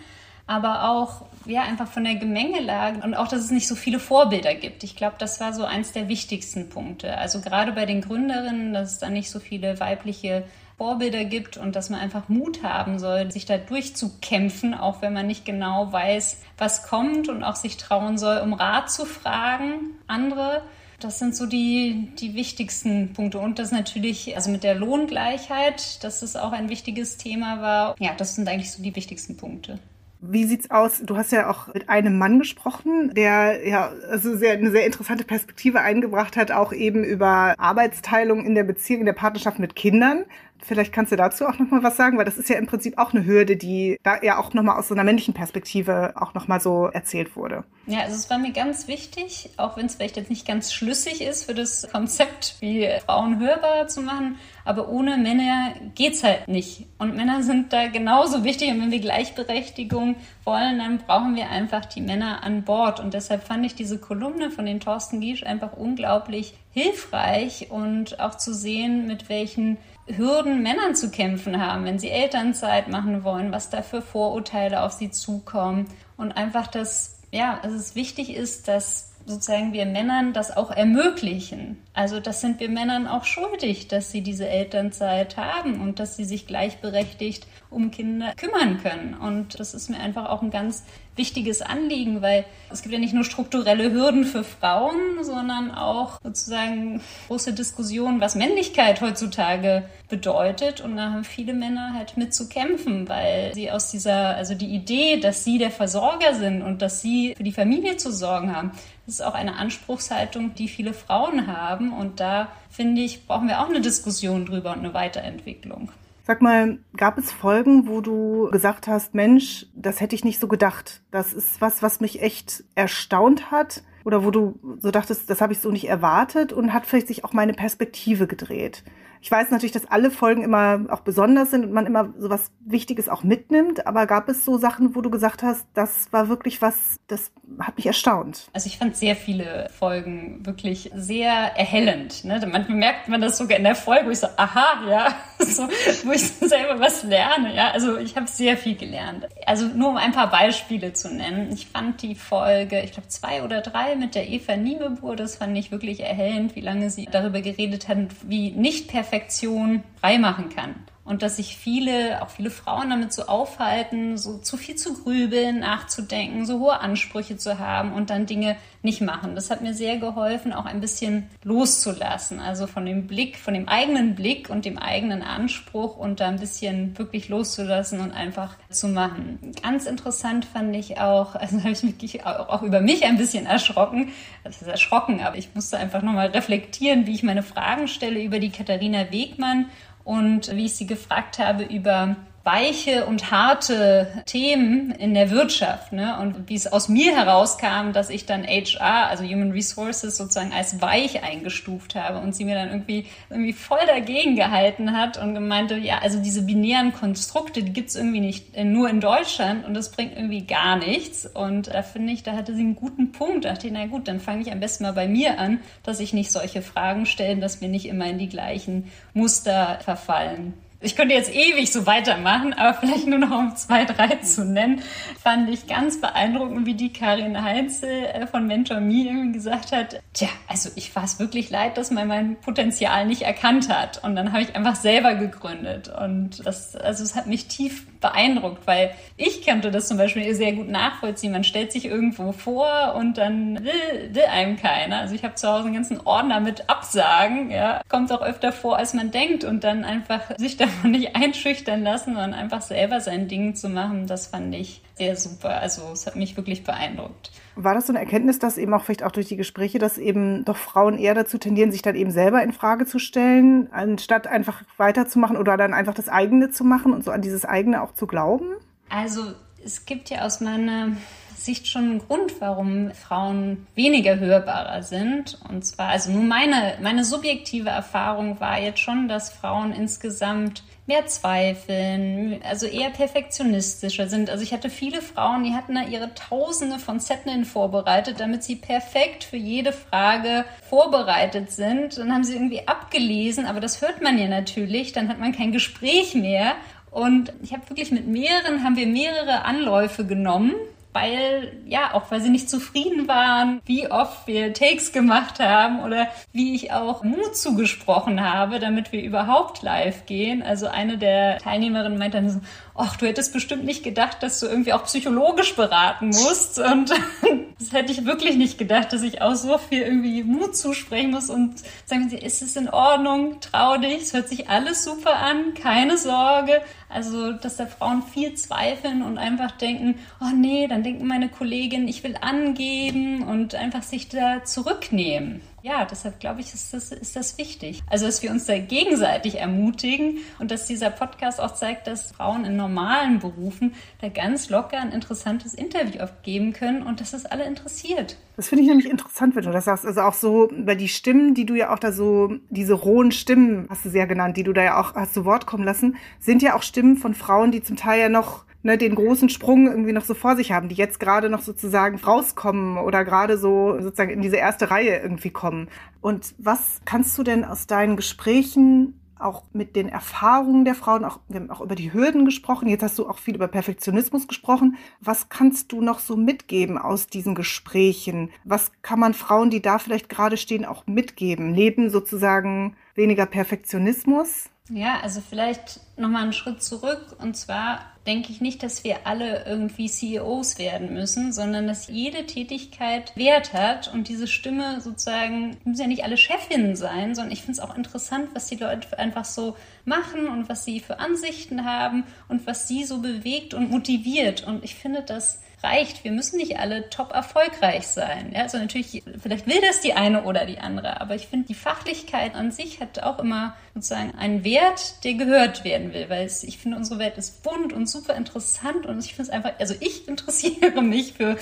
aber 0.46 0.90
auch 0.90 1.26
ja 1.46 1.62
einfach 1.62 1.88
von 1.88 2.04
der 2.04 2.16
Gemengelage 2.16 3.00
und 3.02 3.14
auch, 3.14 3.28
dass 3.28 3.40
es 3.40 3.50
nicht 3.50 3.68
so 3.68 3.74
viele 3.74 3.98
Vorbilder 3.98 4.54
gibt. 4.54 4.84
Ich 4.84 4.96
glaube, 4.96 5.16
das 5.18 5.40
war 5.40 5.52
so 5.52 5.64
eins 5.64 5.92
der 5.92 6.08
wichtigsten 6.08 6.68
Punkte. 6.68 7.16
Also 7.18 7.40
gerade 7.40 7.72
bei 7.72 7.86
den 7.86 8.00
Gründerinnen, 8.00 8.72
dass 8.72 8.92
es 8.92 8.98
da 8.98 9.08
nicht 9.08 9.30
so 9.30 9.40
viele 9.40 9.80
weibliche 9.80 10.44
Vorbilder 10.76 11.24
gibt 11.24 11.56
und 11.56 11.76
dass 11.76 11.88
man 11.88 12.00
einfach 12.00 12.28
Mut 12.28 12.62
haben 12.62 12.98
soll, 12.98 13.30
sich 13.30 13.46
da 13.46 13.58
durchzukämpfen, 13.58 14.74
auch 14.74 15.02
wenn 15.02 15.12
man 15.12 15.26
nicht 15.26 15.44
genau 15.44 15.92
weiß, 15.92 16.38
was 16.58 16.82
kommt 16.82 17.28
und 17.28 17.44
auch 17.44 17.56
sich 17.56 17.76
trauen 17.76 18.18
soll, 18.18 18.38
um 18.38 18.52
Rat 18.52 18.90
zu 18.90 19.06
fragen, 19.06 19.92
andere. 20.08 20.62
Das 21.00 21.18
sind 21.18 21.36
so 21.36 21.46
die, 21.46 22.10
die 22.18 22.34
wichtigsten 22.34 23.12
Punkte. 23.12 23.38
Und 23.38 23.58
das 23.58 23.72
natürlich, 23.72 24.34
also 24.36 24.50
mit 24.50 24.64
der 24.64 24.74
Lohngleichheit, 24.74 26.02
dass 26.02 26.22
es 26.22 26.34
auch 26.34 26.52
ein 26.52 26.68
wichtiges 26.68 27.18
Thema 27.18 27.60
war. 27.60 27.94
Ja, 27.98 28.14
das 28.16 28.34
sind 28.34 28.48
eigentlich 28.48 28.72
so 28.72 28.82
die 28.82 28.96
wichtigsten 28.96 29.36
Punkte. 29.36 29.78
Wie 30.26 30.44
sieht's 30.44 30.70
aus? 30.70 31.02
Du 31.04 31.16
hast 31.18 31.32
ja 31.32 31.50
auch 31.50 31.74
mit 31.74 31.90
einem 31.90 32.16
Mann 32.16 32.38
gesprochen, 32.38 33.12
der 33.12 33.68
ja 33.68 33.92
also 34.10 34.34
sehr, 34.36 34.52
eine 34.52 34.70
sehr 34.70 34.86
interessante 34.86 35.24
Perspektive 35.24 35.80
eingebracht 35.80 36.36
hat, 36.36 36.50
auch 36.50 36.72
eben 36.72 37.04
über 37.04 37.54
Arbeitsteilung 37.58 38.46
in 38.46 38.54
der 38.54 38.64
Beziehung, 38.64 39.00
in 39.00 39.06
der 39.06 39.12
Partnerschaft 39.12 39.58
mit 39.58 39.76
Kindern. 39.76 40.24
Vielleicht 40.60 40.92
kannst 40.92 41.12
du 41.12 41.16
dazu 41.16 41.46
auch 41.46 41.58
nochmal 41.58 41.82
was 41.82 41.96
sagen, 41.96 42.16
weil 42.16 42.24
das 42.24 42.38
ist 42.38 42.48
ja 42.48 42.56
im 42.56 42.66
Prinzip 42.66 42.96
auch 42.96 43.12
eine 43.12 43.26
Hürde, 43.26 43.56
die 43.56 43.98
da 44.02 44.22
ja 44.22 44.38
auch 44.38 44.54
nochmal 44.54 44.78
aus 44.78 44.88
so 44.88 44.94
einer 44.94 45.04
männlichen 45.04 45.34
Perspektive 45.34 46.14
auch 46.16 46.32
nochmal 46.32 46.60
so 46.60 46.86
erzählt 46.86 47.36
wurde. 47.36 47.64
Ja, 47.86 48.00
also 48.00 48.14
es 48.14 48.30
war 48.30 48.38
mir 48.38 48.52
ganz 48.52 48.88
wichtig, 48.88 49.50
auch 49.58 49.76
wenn 49.76 49.86
es 49.86 49.96
vielleicht 49.96 50.16
jetzt 50.16 50.30
nicht 50.30 50.46
ganz 50.46 50.72
schlüssig 50.72 51.20
ist 51.20 51.44
für 51.44 51.54
das 51.54 51.86
Konzept, 51.92 52.56
wie 52.60 52.88
Frauen 53.04 53.40
hörbar 53.40 53.88
zu 53.88 54.00
machen, 54.00 54.36
aber 54.64 54.88
ohne 54.88 55.18
Männer 55.18 55.74
geht's 55.94 56.24
halt 56.24 56.48
nicht. 56.48 56.86
Und 56.98 57.14
Männer 57.14 57.42
sind 57.42 57.72
da 57.74 57.88
genauso 57.88 58.44
wichtig. 58.44 58.70
Und 58.70 58.80
wenn 58.80 58.90
wir 58.90 59.00
Gleichberechtigung 59.00 60.16
wollen, 60.44 60.78
dann 60.78 60.98
brauchen 60.98 61.36
wir 61.36 61.50
einfach 61.50 61.84
die 61.84 62.00
Männer 62.00 62.42
an 62.42 62.64
Bord. 62.64 63.00
Und 63.00 63.12
deshalb 63.12 63.46
fand 63.46 63.66
ich 63.66 63.74
diese 63.74 63.98
Kolumne 63.98 64.50
von 64.50 64.64
den 64.64 64.80
Thorsten 64.80 65.20
Giesch 65.20 65.42
einfach 65.42 65.74
unglaublich 65.74 66.54
hilfreich 66.72 67.68
und 67.70 68.18
auch 68.20 68.36
zu 68.36 68.54
sehen, 68.54 69.06
mit 69.06 69.28
welchen 69.28 69.76
Hürden 70.06 70.62
Männern 70.62 70.94
zu 70.94 71.10
kämpfen 71.10 71.64
haben, 71.64 71.84
wenn 71.84 71.98
sie 71.98 72.10
Elternzeit 72.10 72.88
machen 72.88 73.24
wollen, 73.24 73.52
was 73.52 73.70
da 73.70 73.82
für 73.82 74.02
Vorurteile 74.02 74.82
auf 74.82 74.92
sie 74.92 75.10
zukommen. 75.10 75.86
Und 76.16 76.32
einfach, 76.32 76.66
dass 76.66 77.16
ja, 77.30 77.60
es 77.64 77.94
wichtig 77.94 78.34
ist, 78.34 78.68
dass 78.68 79.13
sozusagen 79.26 79.72
wir 79.72 79.86
Männern 79.86 80.32
das 80.32 80.56
auch 80.56 80.70
ermöglichen. 80.70 81.82
Also 81.94 82.20
das 82.20 82.40
sind 82.40 82.60
wir 82.60 82.68
Männern 82.68 83.06
auch 83.06 83.24
schuldig, 83.24 83.88
dass 83.88 84.10
sie 84.10 84.20
diese 84.20 84.48
Elternzeit 84.48 85.36
haben 85.36 85.80
und 85.80 85.98
dass 85.98 86.16
sie 86.16 86.24
sich 86.24 86.46
gleichberechtigt 86.46 87.46
um 87.70 87.90
Kinder 87.90 88.34
kümmern 88.36 88.80
können. 88.82 89.14
Und 89.14 89.58
das 89.58 89.74
ist 89.74 89.90
mir 89.90 89.98
einfach 89.98 90.28
auch 90.28 90.42
ein 90.42 90.50
ganz 90.50 90.84
wichtiges 91.16 91.62
Anliegen, 91.62 92.22
weil 92.22 92.44
es 92.70 92.82
gibt 92.82 92.92
ja 92.92 92.98
nicht 92.98 93.14
nur 93.14 93.24
strukturelle 93.24 93.92
Hürden 93.92 94.24
für 94.24 94.42
Frauen, 94.42 95.22
sondern 95.22 95.70
auch 95.70 96.20
sozusagen 96.22 97.00
große 97.28 97.52
Diskussionen, 97.52 98.20
was 98.20 98.34
Männlichkeit 98.34 99.00
heutzutage 99.00 99.84
bedeutet. 100.08 100.80
Und 100.80 100.96
da 100.96 101.12
haben 101.12 101.24
viele 101.24 101.54
Männer 101.54 101.92
halt 101.94 102.16
mit 102.16 102.34
zu 102.34 102.48
kämpfen, 102.48 103.08
weil 103.08 103.54
sie 103.54 103.70
aus 103.70 103.90
dieser, 103.90 104.36
also 104.36 104.54
die 104.54 104.74
Idee, 104.74 105.20
dass 105.20 105.44
sie 105.44 105.58
der 105.58 105.70
Versorger 105.70 106.34
sind 106.34 106.62
und 106.62 106.82
dass 106.82 107.00
sie 107.00 107.34
für 107.36 107.44
die 107.44 107.52
Familie 107.52 107.96
zu 107.96 108.10
sorgen 108.10 108.54
haben, 108.54 108.72
das 109.06 109.16
ist 109.16 109.20
auch 109.20 109.34
eine 109.34 109.56
Anspruchshaltung, 109.56 110.54
die 110.54 110.68
viele 110.68 110.94
Frauen 110.94 111.46
haben. 111.46 111.92
Und 111.92 112.20
da 112.20 112.48
finde 112.70 113.02
ich, 113.02 113.26
brauchen 113.26 113.48
wir 113.48 113.60
auch 113.60 113.68
eine 113.68 113.80
Diskussion 113.80 114.46
drüber 114.46 114.72
und 114.72 114.80
eine 114.80 114.94
Weiterentwicklung. 114.94 115.90
Sag 116.26 116.40
mal, 116.40 116.78
gab 116.96 117.18
es 117.18 117.30
Folgen, 117.30 117.86
wo 117.86 118.00
du 118.00 118.48
gesagt 118.50 118.86
hast, 118.86 119.14
Mensch, 119.14 119.66
das 119.74 120.00
hätte 120.00 120.14
ich 120.14 120.24
nicht 120.24 120.40
so 120.40 120.48
gedacht. 120.48 121.02
Das 121.10 121.34
ist 121.34 121.60
was, 121.60 121.82
was 121.82 122.00
mich 122.00 122.22
echt 122.22 122.64
erstaunt 122.74 123.50
hat. 123.50 123.82
Oder 124.04 124.24
wo 124.24 124.30
du 124.30 124.58
so 124.80 124.90
dachtest, 124.90 125.28
das 125.28 125.40
habe 125.40 125.52
ich 125.52 125.60
so 125.60 125.70
nicht 125.70 125.88
erwartet 125.88 126.52
und 126.52 126.72
hat 126.72 126.86
vielleicht 126.86 127.08
sich 127.08 127.24
auch 127.24 127.32
meine 127.32 127.54
Perspektive 127.54 128.26
gedreht. 128.26 128.84
Ich 129.24 129.30
weiß 129.30 129.50
natürlich, 129.50 129.72
dass 129.72 129.90
alle 129.90 130.10
Folgen 130.10 130.42
immer 130.42 130.84
auch 130.90 131.00
besonders 131.00 131.50
sind 131.50 131.64
und 131.64 131.72
man 131.72 131.86
immer 131.86 132.12
so 132.18 132.28
was 132.28 132.50
Wichtiges 132.60 133.08
auch 133.08 133.22
mitnimmt, 133.22 133.86
aber 133.86 134.06
gab 134.06 134.28
es 134.28 134.44
so 134.44 134.58
Sachen, 134.58 134.94
wo 134.94 135.00
du 135.00 135.08
gesagt 135.08 135.42
hast, 135.42 135.66
das 135.72 136.12
war 136.12 136.28
wirklich 136.28 136.60
was, 136.60 136.96
das 137.06 137.32
hat 137.58 137.76
mich 137.76 137.86
erstaunt? 137.86 138.48
Also 138.52 138.66
ich 138.66 138.78
fand 138.78 138.96
sehr 138.96 139.16
viele 139.16 139.68
Folgen 139.70 140.44
wirklich 140.44 140.90
sehr 140.94 141.30
erhellend. 141.30 142.24
Ne? 142.24 142.40
Manchmal 142.50 142.76
merkt 142.76 143.08
man 143.08 143.20
das 143.20 143.38
sogar 143.38 143.58
in 143.58 143.64
der 143.64 143.74
Folge, 143.74 144.06
wo 144.06 144.10
ich 144.10 144.18
so, 144.18 144.28
aha, 144.36 144.88
ja, 144.88 145.14
so, 145.38 145.68
wo 146.04 146.12
ich 146.12 146.22
selber 146.22 146.80
was 146.80 147.02
lerne. 147.04 147.54
Ja, 147.54 147.70
also 147.70 147.96
ich 147.98 148.16
habe 148.16 148.26
sehr 148.26 148.56
viel 148.56 148.76
gelernt. 148.76 149.26
Also 149.46 149.66
nur 149.66 149.90
um 149.90 149.96
ein 149.96 150.12
paar 150.12 150.30
Beispiele 150.30 150.92
zu 150.92 151.12
nennen. 151.12 151.52
Ich 151.52 151.66
fand 151.66 152.02
die 152.02 152.14
Folge, 152.14 152.80
ich 152.80 152.92
glaube 152.92 153.08
zwei 153.08 153.42
oder 153.42 153.60
drei 153.60 153.96
mit 153.96 154.14
der 154.14 154.28
Eva 154.28 154.56
Niemebuhr, 154.56 155.16
das 155.16 155.36
fand 155.36 155.56
ich 155.56 155.70
wirklich 155.70 156.00
erhellend, 156.00 156.56
wie 156.56 156.60
lange 156.60 156.90
sie 156.90 157.06
darüber 157.10 157.40
geredet 157.40 157.88
hat, 157.88 157.98
wie 158.22 158.50
nicht 158.52 158.88
Perfektion 158.88 159.82
freimachen 160.00 160.48
kann 160.48 160.74
und 161.04 161.22
dass 161.22 161.36
sich 161.36 161.56
viele, 161.56 162.22
auch 162.22 162.30
viele 162.30 162.50
Frauen 162.50 162.90
damit 162.90 163.12
so 163.12 163.26
aufhalten, 163.26 164.16
so 164.16 164.38
zu 164.38 164.56
viel 164.56 164.76
zu 164.76 164.94
grübeln, 165.02 165.60
nachzudenken, 165.60 166.46
so 166.46 166.60
hohe 166.60 166.80
Ansprüche 166.80 167.36
zu 167.36 167.58
haben 167.58 167.92
und 167.92 168.10
dann 168.10 168.26
Dinge 168.26 168.56
nicht 168.82 169.00
machen. 169.00 169.34
Das 169.34 169.50
hat 169.50 169.60
mir 169.60 169.74
sehr 169.74 169.98
geholfen, 169.98 170.52
auch 170.52 170.64
ein 170.64 170.80
bisschen 170.80 171.28
loszulassen, 171.42 172.40
also 172.40 172.66
von 172.66 172.86
dem 172.86 173.06
Blick, 173.06 173.36
von 173.36 173.54
dem 173.54 173.68
eigenen 173.68 174.14
Blick 174.14 174.48
und 174.48 174.64
dem 174.64 174.78
eigenen 174.78 175.22
Anspruch 175.22 175.96
und 175.96 176.20
da 176.20 176.28
ein 176.28 176.38
bisschen 176.38 176.96
wirklich 176.98 177.28
loszulassen 177.28 178.00
und 178.00 178.12
einfach 178.12 178.56
zu 178.70 178.88
machen. 178.88 179.38
Ganz 179.62 179.86
interessant 179.86 180.46
fand 180.46 180.74
ich 180.74 181.00
auch, 181.00 181.34
also 181.34 181.58
habe 181.58 181.70
ich 181.70 181.82
mich 181.82 182.24
auch 182.24 182.62
über 182.62 182.80
mich 182.80 183.04
ein 183.04 183.18
bisschen 183.18 183.44
erschrocken, 183.46 184.12
das 184.42 184.62
ist 184.62 184.68
erschrocken, 184.68 185.20
aber 185.20 185.36
ich 185.36 185.54
musste 185.54 185.76
einfach 185.76 186.02
nochmal 186.02 186.28
reflektieren, 186.28 187.06
wie 187.06 187.14
ich 187.14 187.22
meine 187.22 187.42
Fragen 187.42 187.88
stelle 187.88 188.22
über 188.22 188.38
die 188.38 188.50
Katharina 188.50 189.10
Wegmann 189.10 189.66
und 190.04 190.54
wie 190.54 190.66
ich 190.66 190.74
sie 190.74 190.86
gefragt 190.86 191.38
habe 191.38 191.64
über 191.64 192.16
weiche 192.44 193.06
und 193.06 193.30
harte 193.30 194.06
Themen 194.26 194.90
in 194.92 195.14
der 195.14 195.30
Wirtschaft. 195.30 195.92
Ne? 195.92 196.18
Und 196.20 196.48
wie 196.48 196.54
es 196.54 196.70
aus 196.70 196.88
mir 196.88 197.16
herauskam, 197.16 197.92
dass 197.92 198.10
ich 198.10 198.26
dann 198.26 198.44
HR, 198.44 199.08
also 199.08 199.24
Human 199.24 199.52
Resources, 199.52 200.16
sozusagen 200.16 200.52
als 200.52 200.80
weich 200.80 201.22
eingestuft 201.22 201.94
habe 201.94 202.18
und 202.18 202.34
sie 202.34 202.44
mir 202.44 202.54
dann 202.54 202.68
irgendwie, 202.68 203.06
irgendwie 203.30 203.54
voll 203.54 203.86
dagegen 203.86 204.36
gehalten 204.36 204.96
hat 204.96 205.16
und 205.16 205.34
gemeinte, 205.34 205.76
ja, 205.76 205.98
also 205.98 206.20
diese 206.20 206.42
binären 206.42 206.92
Konstrukte, 206.92 207.62
die 207.62 207.72
gibt's 207.72 207.96
irgendwie 207.96 208.20
nicht 208.20 208.56
nur 208.62 208.90
in 208.90 209.00
Deutschland 209.00 209.64
und 209.64 209.74
das 209.74 209.90
bringt 209.90 210.16
irgendwie 210.16 210.44
gar 210.44 210.76
nichts. 210.76 211.26
Und 211.26 211.68
da 211.68 211.82
finde 211.82 212.12
ich, 212.12 212.22
da 212.22 212.32
hatte 212.32 212.54
sie 212.54 212.60
einen 212.60 212.76
guten 212.76 213.12
Punkt. 213.12 213.44
Da 213.46 213.52
dachte 213.52 213.66
ich, 213.66 213.72
na 213.72 213.86
gut, 213.86 214.06
dann 214.06 214.20
fange 214.20 214.42
ich 214.42 214.52
am 214.52 214.60
besten 214.60 214.84
mal 214.84 214.92
bei 214.92 215.08
mir 215.08 215.38
an, 215.38 215.60
dass 215.82 215.98
ich 216.00 216.12
nicht 216.12 216.30
solche 216.30 216.60
Fragen 216.60 217.06
stelle, 217.06 217.40
dass 217.40 217.60
wir 217.60 217.68
nicht 217.68 217.86
immer 217.86 218.06
in 218.06 218.18
die 218.18 218.28
gleichen 218.28 218.90
Muster 219.14 219.78
verfallen. 219.82 220.54
Ich 220.84 220.96
könnte 220.96 221.14
jetzt 221.14 221.34
ewig 221.34 221.72
so 221.72 221.86
weitermachen, 221.86 222.52
aber 222.52 222.74
vielleicht 222.74 223.06
nur 223.06 223.18
noch 223.18 223.30
um 223.30 223.56
zwei, 223.56 223.86
drei 223.86 224.16
zu 224.16 224.44
nennen, 224.44 224.82
fand 225.22 225.48
ich 225.48 225.66
ganz 225.66 225.98
beeindruckend, 225.98 226.66
wie 226.66 226.74
die 226.74 226.92
Karin 226.92 227.42
Heinzel 227.42 228.04
äh, 228.04 228.26
von 228.26 228.46
Mentor 228.46 228.80
Me 228.80 229.32
gesagt 229.32 229.72
hat, 229.72 230.02
tja, 230.12 230.28
also 230.46 230.68
ich 230.74 230.94
war 230.94 231.04
es 231.04 231.18
wirklich 231.18 231.48
leid, 231.48 231.78
dass 231.78 231.90
man 231.90 232.06
mein 232.06 232.36
Potenzial 232.36 233.06
nicht 233.06 233.22
erkannt 233.22 233.70
hat. 233.70 234.04
Und 234.04 234.14
dann 234.14 234.32
habe 234.32 234.42
ich 234.42 234.54
einfach 234.54 234.76
selber 234.76 235.14
gegründet. 235.14 235.88
Und 235.88 236.46
das, 236.46 236.76
also 236.76 237.02
es 237.02 237.14
hat 237.14 237.26
mich 237.26 237.46
tief 237.46 237.86
beeindruckt, 238.04 238.66
weil 238.66 238.90
ich 239.16 239.46
könnte 239.46 239.70
das 239.70 239.88
zum 239.88 239.96
Beispiel 239.96 240.34
sehr 240.34 240.52
gut 240.52 240.68
nachvollziehen. 240.68 241.32
Man 241.32 241.42
stellt 241.42 241.72
sich 241.72 241.86
irgendwo 241.86 242.32
vor 242.32 242.94
und 242.98 243.16
dann 243.16 243.64
will, 243.64 244.10
will 244.12 244.24
einem 244.24 244.58
keiner. 244.58 244.98
Also 244.98 245.14
ich 245.14 245.24
habe 245.24 245.36
zu 245.36 245.48
Hause 245.48 245.64
einen 245.64 245.74
ganzen 245.74 246.06
Ordner 246.06 246.40
mit 246.40 246.68
Absagen, 246.68 247.50
ja. 247.50 247.80
Kommt 247.88 248.12
auch 248.12 248.20
öfter 248.20 248.52
vor, 248.52 248.76
als 248.76 248.92
man 248.92 249.10
denkt 249.10 249.44
und 249.44 249.64
dann 249.64 249.84
einfach 249.84 250.20
sich 250.36 250.56
davon 250.58 250.90
nicht 250.90 251.16
einschüchtern 251.16 251.82
lassen, 251.82 252.12
sondern 252.12 252.34
einfach 252.34 252.60
selber 252.60 253.00
sein 253.00 253.26
Ding 253.26 253.54
zu 253.54 253.70
machen, 253.70 254.06
das 254.06 254.26
fand 254.26 254.54
ich 254.54 254.82
sehr 254.96 255.16
super. 255.16 255.60
Also 255.60 255.82
es 255.92 256.06
hat 256.06 256.16
mich 256.16 256.36
wirklich 256.36 256.62
beeindruckt. 256.62 257.32
War 257.56 257.74
das 257.74 257.86
so 257.86 257.92
eine 257.92 258.00
Erkenntnis, 258.00 258.38
dass 258.38 258.58
eben 258.58 258.72
auch 258.74 258.84
vielleicht 258.84 259.02
auch 259.02 259.12
durch 259.12 259.26
die 259.26 259.36
Gespräche, 259.36 259.78
dass 259.78 259.98
eben 259.98 260.44
doch 260.44 260.56
Frauen 260.56 260.98
eher 260.98 261.14
dazu 261.14 261.38
tendieren, 261.38 261.72
sich 261.72 261.82
dann 261.82 261.96
eben 261.96 262.10
selber 262.10 262.42
in 262.42 262.52
Frage 262.52 262.86
zu 262.86 262.98
stellen, 262.98 263.72
anstatt 263.72 264.26
einfach 264.26 264.62
weiterzumachen 264.76 265.36
oder 265.36 265.56
dann 265.56 265.74
einfach 265.74 265.94
das 265.94 266.08
eigene 266.08 266.50
zu 266.50 266.64
machen 266.64 266.92
und 266.92 267.04
so 267.04 267.10
an 267.10 267.22
dieses 267.22 267.44
eigene 267.44 267.82
auch 267.82 267.92
zu 267.92 268.06
glauben? 268.06 268.46
Also 268.88 269.34
es 269.64 269.86
gibt 269.86 270.10
ja 270.10 270.22
aus 270.22 270.40
meiner 270.40 270.92
Sicht 271.36 271.66
schon 271.66 271.84
einen 271.84 271.98
Grund, 271.98 272.40
warum 272.40 272.90
Frauen 272.92 273.66
weniger 273.74 274.18
hörbarer 274.18 274.82
sind. 274.82 275.38
Und 275.48 275.64
zwar, 275.64 275.88
also 275.88 276.10
nur 276.10 276.22
meine, 276.22 276.78
meine 276.80 277.04
subjektive 277.04 277.68
Erfahrung 277.68 278.40
war 278.40 278.58
jetzt 278.58 278.80
schon, 278.80 279.08
dass 279.08 279.30
Frauen 279.30 279.72
insgesamt 279.72 280.62
mehr 280.86 281.06
zweifeln, 281.06 282.40
also 282.42 282.66
eher 282.66 282.90
perfektionistischer 282.90 284.06
sind. 284.06 284.28
Also 284.28 284.42
ich 284.42 284.52
hatte 284.52 284.68
viele 284.68 285.00
Frauen, 285.00 285.44
die 285.44 285.54
hatten 285.54 285.74
da 285.74 285.82
ihre 285.82 286.14
Tausende 286.14 286.78
von 286.78 287.00
Zetteln 287.00 287.46
vorbereitet, 287.46 288.20
damit 288.20 288.44
sie 288.44 288.56
perfekt 288.56 289.24
für 289.24 289.38
jede 289.38 289.72
Frage 289.72 290.44
vorbereitet 290.68 291.50
sind. 291.50 291.96
Dann 291.96 292.12
haben 292.12 292.24
sie 292.24 292.34
irgendwie 292.34 292.68
abgelesen, 292.68 293.46
aber 293.46 293.60
das 293.60 293.80
hört 293.80 294.02
man 294.02 294.18
ja 294.18 294.28
natürlich, 294.28 294.92
dann 294.92 295.08
hat 295.08 295.18
man 295.18 295.32
kein 295.32 295.52
Gespräch 295.52 296.14
mehr. 296.14 296.54
Und 296.94 297.32
ich 297.42 297.52
habe 297.52 297.68
wirklich 297.70 297.90
mit 297.90 298.06
mehreren, 298.06 298.62
haben 298.62 298.76
wir 298.76 298.86
mehrere 298.86 299.44
Anläufe 299.44 300.06
genommen, 300.06 300.54
weil, 300.92 301.52
ja, 301.66 301.92
auch 301.92 302.12
weil 302.12 302.20
sie 302.20 302.30
nicht 302.30 302.48
zufrieden 302.48 303.08
waren, 303.08 303.60
wie 303.66 303.90
oft 303.90 304.28
wir 304.28 304.54
Takes 304.54 304.92
gemacht 304.92 305.40
haben 305.40 305.82
oder 305.82 306.06
wie 306.32 306.54
ich 306.54 306.72
auch 306.72 307.02
Mut 307.02 307.36
zugesprochen 307.36 308.22
habe, 308.22 308.60
damit 308.60 308.92
wir 308.92 309.02
überhaupt 309.02 309.62
live 309.62 310.06
gehen. 310.06 310.40
Also 310.40 310.68
eine 310.68 310.96
der 310.96 311.38
Teilnehmerinnen 311.38 311.98
meinte 311.98 312.18
dann 312.18 312.30
so, 312.30 312.40
ach, 312.76 312.96
du 312.96 313.06
hättest 313.06 313.32
bestimmt 313.32 313.64
nicht 313.64 313.82
gedacht, 313.82 314.22
dass 314.22 314.38
du 314.38 314.46
irgendwie 314.46 314.72
auch 314.72 314.84
psychologisch 314.84 315.56
beraten 315.56 316.06
musst. 316.06 316.60
Und 316.60 316.90
das 317.58 317.72
hätte 317.72 317.90
ich 317.90 318.04
wirklich 318.04 318.36
nicht 318.36 318.56
gedacht, 318.56 318.92
dass 318.92 319.02
ich 319.02 319.20
auch 319.20 319.34
so 319.34 319.58
viel 319.58 319.82
irgendwie 319.82 320.22
Mut 320.22 320.56
zusprechen 320.56 321.10
muss 321.10 321.28
und 321.28 321.56
sagen 321.86 322.08
sie, 322.08 322.18
ist 322.18 322.40
es 322.40 322.54
in 322.54 322.68
Ordnung, 322.68 323.40
trau 323.40 323.78
dich, 323.78 324.02
es 324.02 324.14
hört 324.14 324.28
sich 324.28 324.48
alles 324.48 324.84
super 324.84 325.16
an, 325.16 325.54
keine 325.54 325.98
Sorge. 325.98 326.60
Also, 326.88 327.32
dass 327.32 327.56
da 327.56 327.66
Frauen 327.66 328.02
viel 328.02 328.34
zweifeln 328.34 329.02
und 329.02 329.18
einfach 329.18 329.52
denken, 329.52 329.96
oh 330.20 330.34
nee, 330.34 330.66
dann 330.68 330.82
denken 330.82 331.06
meine 331.06 331.28
Kolleginnen, 331.28 331.88
ich 331.88 332.04
will 332.04 332.16
angeben 332.20 333.22
und 333.22 333.54
einfach 333.54 333.82
sich 333.82 334.08
da 334.08 334.44
zurücknehmen. 334.44 335.40
Ja, 335.66 335.86
deshalb 335.86 336.20
glaube 336.20 336.42
ich, 336.42 336.52
ist 336.52 336.74
das, 336.74 336.92
ist 336.92 337.16
das 337.16 337.38
wichtig. 337.38 337.82
Also, 337.86 338.04
dass 338.04 338.22
wir 338.22 338.30
uns 338.30 338.44
da 338.44 338.58
gegenseitig 338.58 339.40
ermutigen 339.40 340.18
und 340.38 340.50
dass 340.50 340.66
dieser 340.66 340.90
Podcast 340.90 341.40
auch 341.40 341.54
zeigt, 341.54 341.86
dass 341.86 342.12
Frauen 342.12 342.44
in 342.44 342.54
normalen 342.54 343.18
Berufen 343.18 343.72
da 344.02 344.10
ganz 344.10 344.50
locker 344.50 344.78
ein 344.78 344.92
interessantes 344.92 345.54
Interview 345.54 346.02
abgeben 346.02 346.52
können 346.52 346.82
und 346.82 347.00
dass 347.00 347.12
das 347.12 347.24
alle 347.24 347.46
interessiert. 347.46 348.18
Das 348.36 348.48
finde 348.48 348.64
ich 348.64 348.68
nämlich 348.68 348.90
interessant, 348.90 349.36
wenn 349.36 349.44
du 349.44 349.52
das 349.52 349.64
sagst. 349.64 349.86
Also 349.86 350.02
auch 350.02 350.12
so, 350.12 350.50
weil 350.54 350.76
die 350.76 350.88
Stimmen, 350.88 351.32
die 351.32 351.46
du 351.46 351.54
ja 351.54 351.72
auch 351.72 351.78
da 351.78 351.92
so, 351.92 352.34
diese 352.50 352.74
rohen 352.74 353.10
Stimmen, 353.10 353.66
hast 353.70 353.86
du 353.86 353.88
sehr 353.88 354.06
genannt, 354.06 354.36
die 354.36 354.44
du 354.44 354.52
da 354.52 354.62
ja 354.62 354.78
auch 354.78 354.94
hast 354.94 355.14
zu 355.14 355.24
Wort 355.24 355.46
kommen 355.46 355.64
lassen, 355.64 355.96
sind 356.20 356.42
ja 356.42 356.56
auch 356.56 356.62
Stimmen 356.62 356.98
von 356.98 357.14
Frauen, 357.14 357.52
die 357.52 357.62
zum 357.62 357.76
Teil 357.76 358.00
ja 358.00 358.08
noch 358.10 358.44
ne, 358.64 358.76
den 358.76 358.96
großen 358.96 359.28
Sprung 359.28 359.66
irgendwie 359.66 359.92
noch 359.92 360.04
so 360.04 360.14
vor 360.14 360.34
sich 360.34 360.50
haben, 360.50 360.68
die 360.68 360.74
jetzt 360.74 360.98
gerade 360.98 361.30
noch 361.30 361.42
sozusagen 361.42 361.98
rauskommen 361.98 362.78
oder 362.78 363.04
gerade 363.04 363.38
so 363.38 363.80
sozusagen 363.80 364.10
in 364.10 364.22
diese 364.22 364.36
erste 364.36 364.70
Reihe 364.70 364.98
irgendwie 364.98 365.30
kommen. 365.30 365.68
Und 366.00 366.34
was 366.38 366.80
kannst 366.84 367.16
du 367.16 367.22
denn 367.22 367.44
aus 367.44 367.68
deinen 367.68 367.96
Gesprächen 367.96 369.00
auch 369.18 369.44
mit 369.52 369.76
den 369.76 369.88
Erfahrungen 369.88 370.64
der 370.64 370.74
Frauen, 370.74 371.04
auch, 371.04 371.20
wir 371.28 371.40
haben 371.40 371.50
auch 371.50 371.60
über 371.60 371.76
die 371.76 371.92
Hürden 371.92 372.24
gesprochen, 372.24 372.68
jetzt 372.68 372.82
hast 372.82 372.98
du 372.98 373.08
auch 373.08 373.18
viel 373.18 373.36
über 373.36 373.48
Perfektionismus 373.48 374.26
gesprochen. 374.26 374.76
Was 375.00 375.28
kannst 375.28 375.72
du 375.72 375.80
noch 375.80 376.00
so 376.00 376.16
mitgeben 376.16 376.78
aus 376.78 377.06
diesen 377.06 377.34
Gesprächen? 377.34 378.30
Was 378.44 378.72
kann 378.82 378.98
man 378.98 379.14
Frauen, 379.14 379.50
die 379.50 379.62
da 379.62 379.78
vielleicht 379.78 380.08
gerade 380.08 380.36
stehen, 380.36 380.64
auch 380.64 380.86
mitgeben? 380.86 381.52
Neben 381.52 381.90
sozusagen 381.90 382.76
weniger 382.94 383.26
Perfektionismus? 383.26 384.50
Ja, 384.70 385.00
also 385.02 385.20
vielleicht 385.20 385.78
nochmal 385.98 386.22
einen 386.22 386.32
Schritt 386.32 386.62
zurück. 386.62 387.16
Und 387.18 387.36
zwar 387.36 387.80
denke 388.06 388.32
ich 388.32 388.40
nicht, 388.40 388.62
dass 388.62 388.82
wir 388.82 389.06
alle 389.06 389.44
irgendwie 389.44 389.90
CEOs 389.90 390.56
werden 390.56 390.94
müssen, 390.94 391.34
sondern 391.34 391.66
dass 391.66 391.88
jede 391.88 392.24
Tätigkeit 392.24 393.14
Wert 393.14 393.52
hat 393.52 393.92
und 393.92 394.08
diese 394.08 394.26
Stimme 394.26 394.80
sozusagen, 394.80 395.58
müssen 395.64 395.82
ja 395.82 395.86
nicht 395.86 396.04
alle 396.04 396.16
Chefinnen 396.16 396.76
sein, 396.76 397.14
sondern 397.14 397.32
ich 397.32 397.42
finde 397.42 397.52
es 397.52 397.60
auch 397.60 397.76
interessant, 397.76 398.30
was 398.32 398.46
die 398.46 398.56
Leute 398.56 398.98
einfach 398.98 399.26
so 399.26 399.54
machen 399.84 400.28
und 400.28 400.48
was 400.48 400.64
sie 400.64 400.80
für 400.80 400.98
Ansichten 400.98 401.66
haben 401.66 402.04
und 402.28 402.46
was 402.46 402.66
sie 402.66 402.84
so 402.84 403.02
bewegt 403.02 403.52
und 403.52 403.70
motiviert. 403.70 404.46
Und 404.46 404.64
ich 404.64 404.76
finde, 404.76 405.02
dass 405.02 405.42
reicht. 405.64 406.04
Wir 406.04 406.12
müssen 406.12 406.36
nicht 406.36 406.58
alle 406.58 406.88
top 406.90 407.12
erfolgreich 407.12 407.88
sein. 407.88 408.32
Ja, 408.34 408.42
also 408.42 408.58
natürlich, 408.58 409.02
vielleicht 409.20 409.46
will 409.46 409.60
das 409.60 409.80
die 409.80 409.94
eine 409.94 410.24
oder 410.24 410.46
die 410.46 410.58
andere, 410.58 411.00
aber 411.00 411.14
ich 411.14 411.26
finde, 411.26 411.46
die 411.46 411.54
Fachlichkeit 411.54 412.34
an 412.34 412.52
sich 412.52 412.80
hat 412.80 413.02
auch 413.02 413.18
immer 413.18 413.56
sozusagen 413.74 414.14
einen 414.16 414.44
Wert, 414.44 415.02
der 415.02 415.14
gehört 415.14 415.64
werden 415.64 415.92
will, 415.92 416.08
weil 416.08 416.24
es, 416.24 416.44
ich 416.44 416.58
finde, 416.58 416.76
unsere 416.76 417.00
Welt 417.00 417.18
ist 417.18 417.42
bunt 417.42 417.72
und 417.72 417.88
super 417.88 418.14
interessant 418.14 418.86
und 418.86 419.00
ich 419.04 419.14
finde 419.14 419.22
es 419.22 419.30
einfach, 419.30 419.52
also 419.58 419.74
ich 419.80 420.06
interessiere 420.08 420.82
mich 420.82 421.14
für, 421.14 421.36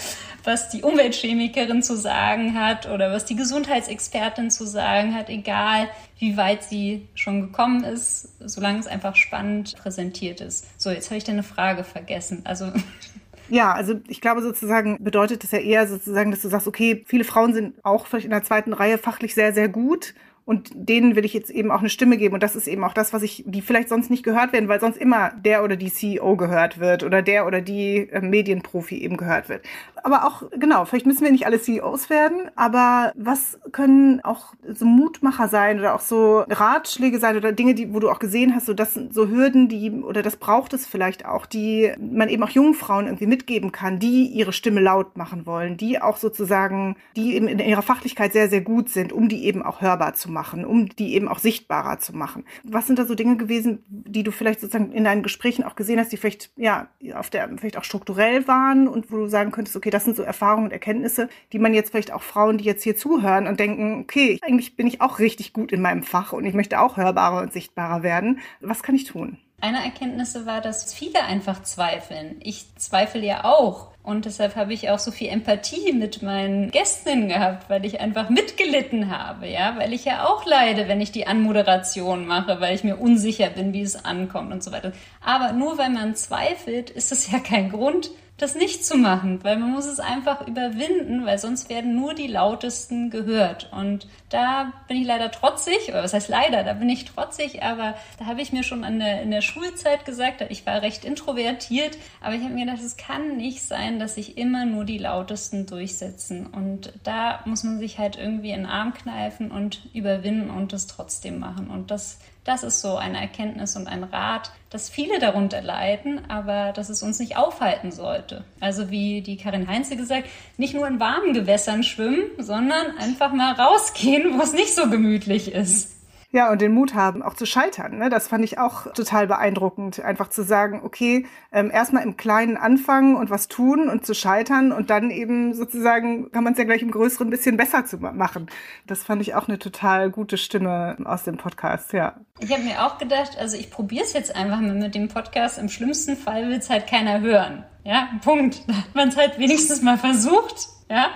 was 0.44 0.70
die 0.70 0.82
Umweltchemikerin 0.82 1.82
zu 1.82 1.96
sagen 1.96 2.58
hat 2.58 2.88
oder 2.88 3.12
was 3.12 3.26
die 3.26 3.36
Gesundheitsexpertin 3.36 4.50
zu 4.50 4.66
sagen 4.66 5.14
hat, 5.14 5.28
egal 5.28 5.88
wie 6.18 6.36
weit 6.36 6.62
sie 6.62 7.08
schon 7.14 7.40
gekommen 7.40 7.82
ist, 7.82 8.28
solange 8.38 8.78
es 8.78 8.86
einfach 8.86 9.16
spannend 9.16 9.74
präsentiert 9.76 10.40
ist. 10.40 10.66
So, 10.80 10.90
jetzt 10.90 11.10
habe 11.10 11.18
ich 11.18 11.24
deine 11.24 11.42
Frage 11.42 11.82
vergessen. 11.82 12.42
Also 12.44 12.72
Ja, 13.48 13.72
also 13.72 13.94
ich 14.08 14.20
glaube 14.20 14.42
sozusagen 14.42 15.02
bedeutet 15.02 15.42
das 15.44 15.50
ja 15.50 15.58
eher 15.58 15.86
sozusagen, 15.86 16.30
dass 16.30 16.42
du 16.42 16.48
sagst, 16.48 16.68
okay, 16.68 17.04
viele 17.06 17.24
Frauen 17.24 17.54
sind 17.54 17.74
auch 17.84 18.06
vielleicht 18.06 18.24
in 18.24 18.30
der 18.30 18.44
zweiten 18.44 18.72
Reihe 18.72 18.98
fachlich 18.98 19.34
sehr, 19.34 19.52
sehr 19.52 19.68
gut 19.68 20.14
und 20.44 20.70
denen 20.74 21.14
will 21.14 21.24
ich 21.24 21.34
jetzt 21.34 21.50
eben 21.50 21.70
auch 21.70 21.80
eine 21.80 21.88
Stimme 21.88 22.16
geben. 22.16 22.34
Und 22.34 22.42
das 22.42 22.56
ist 22.56 22.66
eben 22.66 22.82
auch 22.82 22.94
das, 22.94 23.12
was 23.12 23.22
ich, 23.22 23.44
die 23.46 23.62
vielleicht 23.62 23.88
sonst 23.88 24.10
nicht 24.10 24.24
gehört 24.24 24.52
werden, 24.52 24.68
weil 24.68 24.80
sonst 24.80 24.96
immer 24.96 25.30
der 25.30 25.62
oder 25.62 25.76
die 25.76 25.92
CEO 25.92 26.36
gehört 26.36 26.80
wird 26.80 27.04
oder 27.04 27.22
der 27.22 27.46
oder 27.46 27.60
die 27.60 28.08
äh, 28.10 28.20
Medienprofi 28.20 28.98
eben 28.98 29.16
gehört 29.16 29.48
wird. 29.48 29.64
Aber 30.02 30.26
auch, 30.26 30.42
genau, 30.50 30.84
vielleicht 30.84 31.06
müssen 31.06 31.24
wir 31.24 31.30
nicht 31.30 31.46
alle 31.46 31.60
CEOs 31.60 32.10
werden, 32.10 32.50
aber 32.56 33.12
was 33.14 33.58
können 33.70 34.20
auch 34.24 34.54
so 34.66 34.84
Mutmacher 34.84 35.48
sein 35.48 35.78
oder 35.78 35.94
auch 35.94 36.00
so 36.00 36.44
Ratschläge 36.48 37.18
sein 37.18 37.36
oder 37.36 37.52
Dinge, 37.52 37.74
die, 37.74 37.94
wo 37.94 38.00
du 38.00 38.10
auch 38.10 38.18
gesehen 38.18 38.54
hast, 38.54 38.66
so 38.66 38.74
das 38.74 38.94
so 38.94 39.28
Hürden, 39.28 39.68
die, 39.68 39.90
oder 39.90 40.22
das 40.22 40.36
braucht 40.36 40.72
es 40.72 40.86
vielleicht 40.86 41.24
auch, 41.24 41.46
die 41.46 41.92
man 42.00 42.28
eben 42.28 42.42
auch 42.42 42.50
jungen 42.50 42.74
Frauen 42.74 43.06
irgendwie 43.06 43.26
mitgeben 43.26 43.70
kann, 43.70 43.98
die 43.98 44.26
ihre 44.26 44.52
Stimme 44.52 44.80
laut 44.80 45.16
machen 45.16 45.46
wollen, 45.46 45.76
die 45.76 46.00
auch 46.00 46.16
sozusagen, 46.16 46.96
die 47.14 47.36
eben 47.36 47.46
in 47.46 47.60
ihrer 47.60 47.82
Fachlichkeit 47.82 48.32
sehr, 48.32 48.48
sehr 48.48 48.60
gut 48.60 48.88
sind, 48.88 49.12
um 49.12 49.28
die 49.28 49.44
eben 49.44 49.62
auch 49.62 49.80
hörbar 49.80 50.14
zu 50.14 50.30
machen, 50.30 50.64
um 50.64 50.88
die 50.88 51.14
eben 51.14 51.28
auch 51.28 51.38
sichtbarer 51.38 51.98
zu 51.98 52.16
machen. 52.16 52.44
Was 52.64 52.86
sind 52.86 52.98
da 52.98 53.06
so 53.06 53.14
Dinge 53.14 53.36
gewesen, 53.36 53.84
die 53.88 54.24
du 54.24 54.32
vielleicht 54.32 54.60
sozusagen 54.60 54.92
in 54.92 55.04
deinen 55.04 55.22
Gesprächen 55.22 55.64
auch 55.64 55.76
gesehen 55.76 56.00
hast, 56.00 56.10
die 56.10 56.16
vielleicht, 56.16 56.50
ja, 56.56 56.88
auf 57.14 57.30
der, 57.30 57.48
vielleicht 57.56 57.76
auch 57.76 57.84
strukturell 57.84 58.48
waren 58.48 58.88
und 58.88 59.12
wo 59.12 59.18
du 59.18 59.26
sagen 59.28 59.52
könntest, 59.52 59.76
okay, 59.76 59.91
das 59.92 60.04
sind 60.04 60.16
so 60.16 60.22
Erfahrungen 60.22 60.66
und 60.66 60.72
Erkenntnisse, 60.72 61.28
die 61.52 61.58
man 61.58 61.74
jetzt 61.74 61.90
vielleicht 61.90 62.12
auch 62.12 62.22
Frauen, 62.22 62.58
die 62.58 62.64
jetzt 62.64 62.82
hier 62.82 62.96
zuhören 62.96 63.46
und 63.46 63.60
denken, 63.60 64.00
okay, 64.00 64.38
eigentlich 64.42 64.76
bin 64.76 64.86
ich 64.86 65.00
auch 65.00 65.18
richtig 65.18 65.52
gut 65.52 65.72
in 65.72 65.82
meinem 65.82 66.02
Fach 66.02 66.32
und 66.32 66.44
ich 66.44 66.54
möchte 66.54 66.80
auch 66.80 66.96
hörbarer 66.96 67.42
und 67.42 67.52
sichtbarer 67.52 68.02
werden. 68.02 68.40
Was 68.60 68.82
kann 68.82 68.94
ich 68.94 69.04
tun? 69.04 69.38
Eine 69.60 69.84
Erkenntnis 69.84 70.34
war, 70.44 70.60
dass 70.60 70.92
viele 70.92 71.22
einfach 71.22 71.62
zweifeln. 71.62 72.40
Ich 72.40 72.74
zweifle 72.78 73.24
ja 73.24 73.44
auch. 73.44 73.92
Und 74.02 74.24
deshalb 74.24 74.56
habe 74.56 74.72
ich 74.72 74.90
auch 74.90 74.98
so 74.98 75.12
viel 75.12 75.28
Empathie 75.28 75.92
mit 75.92 76.20
meinen 76.20 76.72
Gästinnen 76.72 77.28
gehabt, 77.28 77.70
weil 77.70 77.84
ich 77.84 78.00
einfach 78.00 78.28
mitgelitten 78.28 79.16
habe, 79.16 79.46
ja, 79.46 79.76
weil 79.78 79.92
ich 79.92 80.04
ja 80.04 80.26
auch 80.26 80.44
leide, 80.44 80.88
wenn 80.88 81.00
ich 81.00 81.12
die 81.12 81.28
Anmoderation 81.28 82.26
mache, 82.26 82.60
weil 82.60 82.74
ich 82.74 82.82
mir 82.82 82.96
unsicher 82.96 83.50
bin, 83.50 83.72
wie 83.72 83.82
es 83.82 84.04
ankommt 84.04 84.52
und 84.52 84.64
so 84.64 84.72
weiter. 84.72 84.90
Aber 85.24 85.52
nur 85.52 85.78
weil 85.78 85.90
man 85.90 86.16
zweifelt, 86.16 86.90
ist 86.90 87.12
es 87.12 87.30
ja 87.30 87.38
kein 87.38 87.70
Grund, 87.70 88.10
das 88.42 88.56
nicht 88.56 88.84
zu 88.84 88.96
machen, 88.96 89.42
weil 89.44 89.56
man 89.56 89.70
muss 89.70 89.86
es 89.86 90.00
einfach 90.00 90.46
überwinden, 90.46 91.24
weil 91.24 91.38
sonst 91.38 91.68
werden 91.68 91.94
nur 91.94 92.12
die 92.12 92.26
lautesten 92.26 93.08
gehört. 93.08 93.70
Und 93.72 94.08
da 94.30 94.72
bin 94.88 94.96
ich 94.96 95.06
leider 95.06 95.30
trotzig, 95.30 95.88
oder 95.88 96.02
was 96.02 96.12
heißt 96.12 96.28
leider, 96.28 96.64
da 96.64 96.72
bin 96.72 96.88
ich 96.88 97.04
trotzig, 97.04 97.62
aber 97.62 97.94
da 98.18 98.26
habe 98.26 98.42
ich 98.42 98.52
mir 98.52 98.64
schon 98.64 98.82
an 98.82 98.98
der, 98.98 99.22
in 99.22 99.30
der 99.30 99.42
Schulzeit 99.42 100.04
gesagt, 100.04 100.44
ich 100.48 100.66
war 100.66 100.82
recht 100.82 101.04
introvertiert, 101.04 101.96
aber 102.20 102.34
ich 102.34 102.42
habe 102.42 102.52
mir 102.52 102.66
gedacht, 102.66 102.82
es 102.82 102.96
kann 102.96 103.36
nicht 103.36 103.62
sein, 103.62 104.00
dass 104.00 104.16
sich 104.16 104.36
immer 104.36 104.64
nur 104.64 104.84
die 104.84 104.98
lautesten 104.98 105.66
durchsetzen. 105.66 106.46
Und 106.46 106.92
da 107.04 107.40
muss 107.44 107.62
man 107.62 107.78
sich 107.78 107.98
halt 107.98 108.16
irgendwie 108.16 108.50
in 108.50 108.62
den 108.62 108.66
Arm 108.66 108.92
kneifen 108.92 109.52
und 109.52 109.88
überwinden 109.94 110.50
und 110.50 110.72
das 110.72 110.88
trotzdem 110.88 111.38
machen. 111.38 111.70
Und 111.70 111.92
das 111.92 112.18
das 112.44 112.64
ist 112.64 112.80
so 112.80 112.96
eine 112.96 113.20
Erkenntnis 113.20 113.76
und 113.76 113.86
ein 113.86 114.02
Rat, 114.02 114.50
dass 114.70 114.90
viele 114.90 115.18
darunter 115.20 115.62
leiden, 115.62 116.28
aber 116.28 116.72
dass 116.72 116.88
es 116.88 117.02
uns 117.02 117.20
nicht 117.20 117.36
aufhalten 117.36 117.92
sollte. 117.92 118.44
Also 118.58 118.90
wie 118.90 119.20
die 119.20 119.36
Karin 119.36 119.68
Heinze 119.68 119.96
gesagt, 119.96 120.28
nicht 120.56 120.74
nur 120.74 120.88
in 120.88 120.98
warmen 120.98 121.34
Gewässern 121.34 121.84
schwimmen, 121.84 122.24
sondern 122.38 122.98
einfach 122.98 123.32
mal 123.32 123.52
rausgehen, 123.52 124.38
wo 124.38 124.42
es 124.42 124.52
nicht 124.52 124.74
so 124.74 124.90
gemütlich 124.90 125.52
ist. 125.52 126.01
Ja, 126.34 126.50
und 126.50 126.62
den 126.62 126.72
Mut 126.72 126.94
haben, 126.94 127.22
auch 127.22 127.34
zu 127.34 127.44
scheitern. 127.44 127.98
Ne? 127.98 128.08
Das 128.08 128.26
fand 128.26 128.42
ich 128.42 128.58
auch 128.58 128.90
total 128.94 129.26
beeindruckend. 129.26 130.00
Einfach 130.00 130.30
zu 130.30 130.42
sagen, 130.42 130.80
okay, 130.82 131.26
ähm, 131.52 131.70
erstmal 131.70 132.04
im 132.04 132.16
Kleinen 132.16 132.56
anfangen 132.56 133.16
und 133.16 133.28
was 133.28 133.48
tun 133.48 133.90
und 133.90 134.06
zu 134.06 134.14
scheitern 134.14 134.72
und 134.72 134.88
dann 134.88 135.10
eben 135.10 135.52
sozusagen 135.52 136.32
kann 136.32 136.42
man 136.42 136.54
es 136.54 136.58
ja 136.58 136.64
gleich 136.64 136.80
im 136.80 136.90
Größeren 136.90 137.28
ein 137.28 137.30
bisschen 137.30 137.58
besser 137.58 137.84
zu 137.84 137.98
machen. 137.98 138.46
Das 138.86 139.02
fand 139.02 139.20
ich 139.20 139.34
auch 139.34 139.46
eine 139.46 139.58
total 139.58 140.10
gute 140.10 140.38
Stimme 140.38 140.96
aus 141.04 141.24
dem 141.24 141.36
Podcast, 141.36 141.92
ja. 141.92 142.16
Ich 142.40 142.50
habe 142.50 142.62
mir 142.62 142.82
auch 142.86 142.96
gedacht, 142.96 143.36
also 143.38 143.58
ich 143.58 143.70
probiere 143.70 144.04
es 144.04 144.14
jetzt 144.14 144.34
einfach 144.34 144.60
mal 144.60 144.74
mit 144.74 144.94
dem 144.94 145.08
Podcast. 145.08 145.58
Im 145.58 145.68
schlimmsten 145.68 146.16
Fall 146.16 146.48
will 146.48 146.56
es 146.56 146.70
halt 146.70 146.86
keiner 146.86 147.20
hören. 147.20 147.64
Ja, 147.84 148.08
Punkt. 148.24 148.62
Da 148.68 148.76
hat 148.76 148.94
man 148.94 149.08
es 149.08 149.16
halt 149.16 149.38
wenigstens 149.38 149.82
mal 149.82 149.98
versucht. 149.98 150.68
Ja, 150.90 151.10